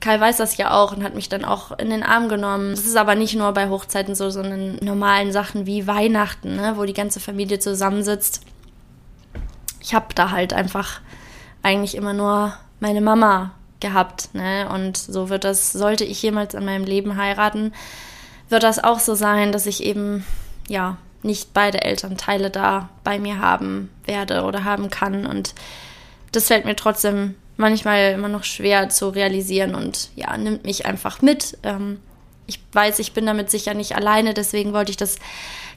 Kai 0.00 0.20
weiß 0.20 0.36
das 0.36 0.56
ja 0.56 0.72
auch 0.72 0.92
und 0.92 1.02
hat 1.02 1.14
mich 1.14 1.28
dann 1.28 1.44
auch 1.44 1.76
in 1.78 1.90
den 1.90 2.02
Arm 2.02 2.28
genommen. 2.28 2.70
Das 2.70 2.84
ist 2.84 2.96
aber 2.96 3.14
nicht 3.14 3.34
nur 3.34 3.52
bei 3.52 3.68
Hochzeiten 3.68 4.14
so, 4.14 4.30
sondern 4.30 4.76
normalen 4.76 5.32
Sachen 5.32 5.66
wie 5.66 5.86
Weihnachten, 5.86 6.56
ne, 6.56 6.74
wo 6.76 6.84
die 6.84 6.92
ganze 6.92 7.18
Familie 7.18 7.58
zusammensitzt. 7.58 8.42
Ich 9.80 9.94
habe 9.94 10.06
da 10.14 10.30
halt 10.30 10.52
einfach 10.52 11.00
eigentlich 11.62 11.94
immer 11.94 12.12
nur 12.12 12.54
meine 12.80 13.00
Mama 13.00 13.52
gehabt, 13.80 14.34
ne? 14.34 14.68
Und 14.72 14.96
so 14.96 15.28
wird 15.28 15.44
das, 15.44 15.72
sollte 15.72 16.04
ich 16.04 16.22
jemals 16.22 16.54
in 16.54 16.64
meinem 16.64 16.84
Leben 16.84 17.16
heiraten, 17.16 17.72
wird 18.48 18.62
das 18.62 18.82
auch 18.82 19.00
so 19.00 19.14
sein, 19.14 19.52
dass 19.52 19.66
ich 19.66 19.82
eben, 19.82 20.24
ja, 20.68 20.96
nicht 21.22 21.52
beide 21.52 21.82
Elternteile 21.82 22.50
da 22.50 22.88
bei 23.02 23.18
mir 23.18 23.40
haben 23.40 23.90
werde 24.04 24.44
oder 24.44 24.64
haben 24.64 24.90
kann. 24.90 25.26
Und 25.26 25.54
das 26.32 26.46
fällt 26.46 26.64
mir 26.64 26.76
trotzdem 26.76 27.34
manchmal 27.56 28.12
immer 28.12 28.28
noch 28.28 28.44
schwer 28.44 28.88
zu 28.88 29.08
realisieren 29.08 29.74
und 29.74 30.10
ja, 30.14 30.36
nimmt 30.36 30.64
mich 30.64 30.86
einfach 30.86 31.22
mit. 31.22 31.58
Ähm, 31.62 32.00
ich 32.46 32.60
weiß, 32.72 33.00
ich 33.00 33.12
bin 33.12 33.26
damit 33.26 33.50
sicher 33.50 33.74
nicht 33.74 33.96
alleine, 33.96 34.34
deswegen 34.34 34.72
wollte 34.72 34.90
ich 34.90 34.96
das 34.96 35.16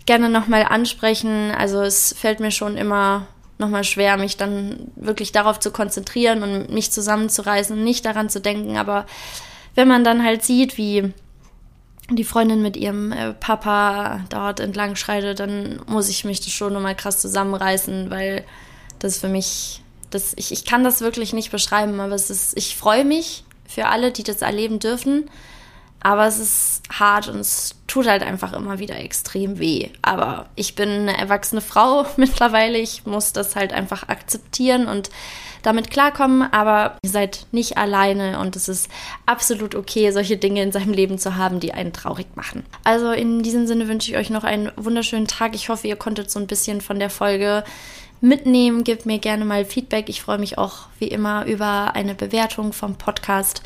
gerne 0.05 0.29
nochmal 0.29 0.63
ansprechen. 0.63 1.51
Also 1.51 1.81
es 1.81 2.13
fällt 2.17 2.39
mir 2.39 2.51
schon 2.51 2.77
immer 2.77 3.27
nochmal 3.59 3.83
schwer, 3.83 4.17
mich 4.17 4.37
dann 4.37 4.91
wirklich 4.95 5.31
darauf 5.31 5.59
zu 5.59 5.71
konzentrieren 5.71 6.43
und 6.43 6.71
mich 6.71 6.91
zusammenzureißen 6.91 7.77
und 7.77 7.83
nicht 7.83 8.05
daran 8.05 8.29
zu 8.29 8.41
denken. 8.41 8.77
Aber 8.77 9.05
wenn 9.75 9.87
man 9.87 10.03
dann 10.03 10.23
halt 10.23 10.43
sieht, 10.43 10.77
wie 10.77 11.13
die 12.09 12.23
Freundin 12.23 12.61
mit 12.61 12.75
ihrem 12.75 13.11
äh, 13.11 13.33
Papa 13.33 14.21
dort 14.29 14.59
entlang 14.59 14.95
schreitet, 14.95 15.39
dann 15.39 15.79
muss 15.85 16.09
ich 16.09 16.25
mich 16.25 16.39
das 16.39 16.51
schon 16.51 16.73
nochmal 16.73 16.95
krass 16.95 17.19
zusammenreißen, 17.19 18.09
weil 18.09 18.45
das 18.97 19.19
für 19.19 19.27
mich 19.27 19.81
das, 20.09 20.33
ich, 20.37 20.51
ich 20.51 20.65
kann 20.65 20.83
das 20.83 21.01
wirklich 21.01 21.33
nicht 21.33 21.51
beschreiben, 21.51 21.99
aber 21.99 22.15
es 22.15 22.29
ist, 22.29 22.57
ich 22.57 22.75
freue 22.75 23.05
mich 23.05 23.43
für 23.67 23.85
alle, 23.85 24.11
die 24.11 24.23
das 24.23 24.41
erleben 24.41 24.79
dürfen. 24.79 25.29
Aber 26.01 26.27
es 26.27 26.39
ist 26.39 26.83
hart 26.91 27.27
und 27.27 27.39
es 27.39 27.75
tut 27.87 28.07
halt 28.07 28.23
einfach 28.23 28.53
immer 28.53 28.79
wieder 28.79 28.95
extrem 28.97 29.59
weh. 29.59 29.89
Aber 30.01 30.45
ich 30.55 30.75
bin 30.75 30.89
eine 30.89 31.17
erwachsene 31.17 31.61
Frau 31.61 32.05
mittlerweile. 32.17 32.77
Ich 32.77 33.05
muss 33.05 33.33
das 33.33 33.55
halt 33.55 33.73
einfach 33.73 34.07
akzeptieren 34.07 34.87
und 34.87 35.09
damit 35.61 35.91
klarkommen. 35.91 36.41
Aber 36.53 36.97
ihr 37.01 37.09
seid 37.09 37.47
nicht 37.51 37.77
alleine 37.77 38.39
und 38.39 38.55
es 38.55 38.69
ist 38.69 38.89
absolut 39.25 39.75
okay, 39.75 40.11
solche 40.11 40.37
Dinge 40.37 40.63
in 40.63 40.71
seinem 40.71 40.93
Leben 40.93 41.17
zu 41.17 41.35
haben, 41.35 41.59
die 41.59 41.73
einen 41.73 41.91
traurig 41.91 42.27
machen. 42.35 42.65
Also 42.83 43.11
in 43.11 43.43
diesem 43.43 43.67
Sinne 43.67 43.87
wünsche 43.87 44.11
ich 44.11 44.17
euch 44.17 44.29
noch 44.29 44.45
einen 44.45 44.71
wunderschönen 44.77 45.27
Tag. 45.27 45.53
Ich 45.53 45.69
hoffe, 45.69 45.87
ihr 45.87 45.97
konntet 45.97 46.31
so 46.31 46.39
ein 46.39 46.47
bisschen 46.47 46.79
von 46.79 46.99
der 46.99 47.09
Folge 47.09 47.65
mitnehmen. 48.21 48.85
Gebt 48.85 49.05
mir 49.05 49.19
gerne 49.19 49.43
mal 49.43 49.65
Feedback. 49.65 50.07
Ich 50.07 50.21
freue 50.21 50.39
mich 50.39 50.57
auch 50.57 50.87
wie 50.99 51.07
immer 51.07 51.45
über 51.45 51.95
eine 51.95 52.15
Bewertung 52.15 52.71
vom 52.71 52.95
Podcast. 52.95 53.63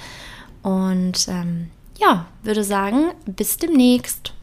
Und 0.64 1.28
ähm, 1.28 1.70
ja, 2.04 2.26
würde 2.44 2.64
sagen, 2.64 3.12
bis 3.26 3.58
demnächst. 3.58 4.34